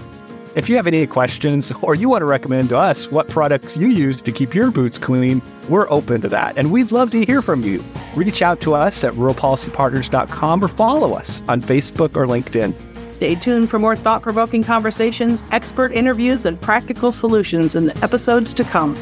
If 0.55 0.71
you 0.71 0.77
have 0.77 0.87
any 0.87 1.07
questions 1.07 1.71
or 1.83 1.95
you 1.95 2.09
want 2.09 2.23
to 2.23 2.27
recommend 2.27 2.71
to 2.71 2.79
us 2.79 3.11
what 3.11 3.29
products 3.29 3.77
you 3.77 3.89
use 3.89 4.23
to 4.23 4.33
keep 4.33 4.55
your 4.55 4.71
boots 4.71 4.97
clean, 4.97 5.43
we're 5.69 5.91
open 5.91 6.23
to 6.23 6.29
that 6.31 6.57
and 6.57 6.73
we'd 6.73 6.91
love 6.91 7.11
to 7.11 7.23
hear 7.23 7.43
from 7.43 7.61
you. 7.63 7.85
Reach 8.15 8.41
out 8.41 8.63
to 8.63 8.73
us 8.73 9.05
at 9.05 9.13
ruralpolicypartners.com 9.13 10.65
or 10.65 10.69
follow 10.69 11.13
us 11.13 11.43
on 11.49 11.61
Facebook 11.61 12.17
or 12.17 12.25
LinkedIn. 12.25 12.92
Stay 13.23 13.37
tuned 13.37 13.71
for 13.71 13.79
more 13.79 13.95
thought 13.95 14.21
provoking 14.21 14.65
conversations, 14.65 15.45
expert 15.53 15.93
interviews, 15.93 16.45
and 16.45 16.61
practical 16.61 17.13
solutions 17.13 17.77
in 17.77 17.87
the 17.87 17.97
episodes 17.99 18.53
to 18.53 18.65
come. 18.65 19.01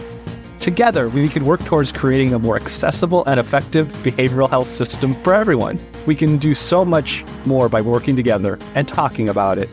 Together, 0.58 1.08
we 1.08 1.26
can 1.26 1.46
work 1.46 1.64
towards 1.64 1.90
creating 1.90 2.34
a 2.34 2.38
more 2.38 2.56
accessible 2.56 3.24
and 3.24 3.40
effective 3.40 3.88
behavioral 4.02 4.46
health 4.50 4.66
system 4.66 5.14
for 5.22 5.32
everyone. 5.32 5.80
We 6.04 6.14
can 6.14 6.36
do 6.36 6.54
so 6.54 6.84
much 6.84 7.24
more 7.46 7.70
by 7.70 7.80
working 7.80 8.14
together 8.14 8.58
and 8.74 8.86
talking 8.86 9.30
about 9.30 9.56
it. 9.56 9.70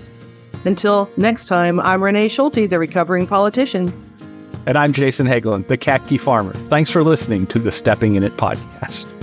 Until 0.64 1.10
next 1.18 1.48
time, 1.48 1.82
I'm 1.82 2.02
Renee 2.02 2.30
Schulte, 2.30 2.70
the 2.70 2.80
recovering 2.80 3.28
politician. 3.28 3.92
And 4.66 4.78
I'm 4.78 4.94
Jason 4.94 5.28
Haglund, 5.28 5.68
the 5.68 5.76
khaki 5.76 6.18
farmer. 6.18 6.54
Thanks 6.70 6.90
for 6.90 7.04
listening 7.04 7.48
to 7.48 7.60
the 7.60 7.70
Stepping 7.74 8.16
in 8.16 8.24
It 8.24 8.38
podcast. 8.38 9.14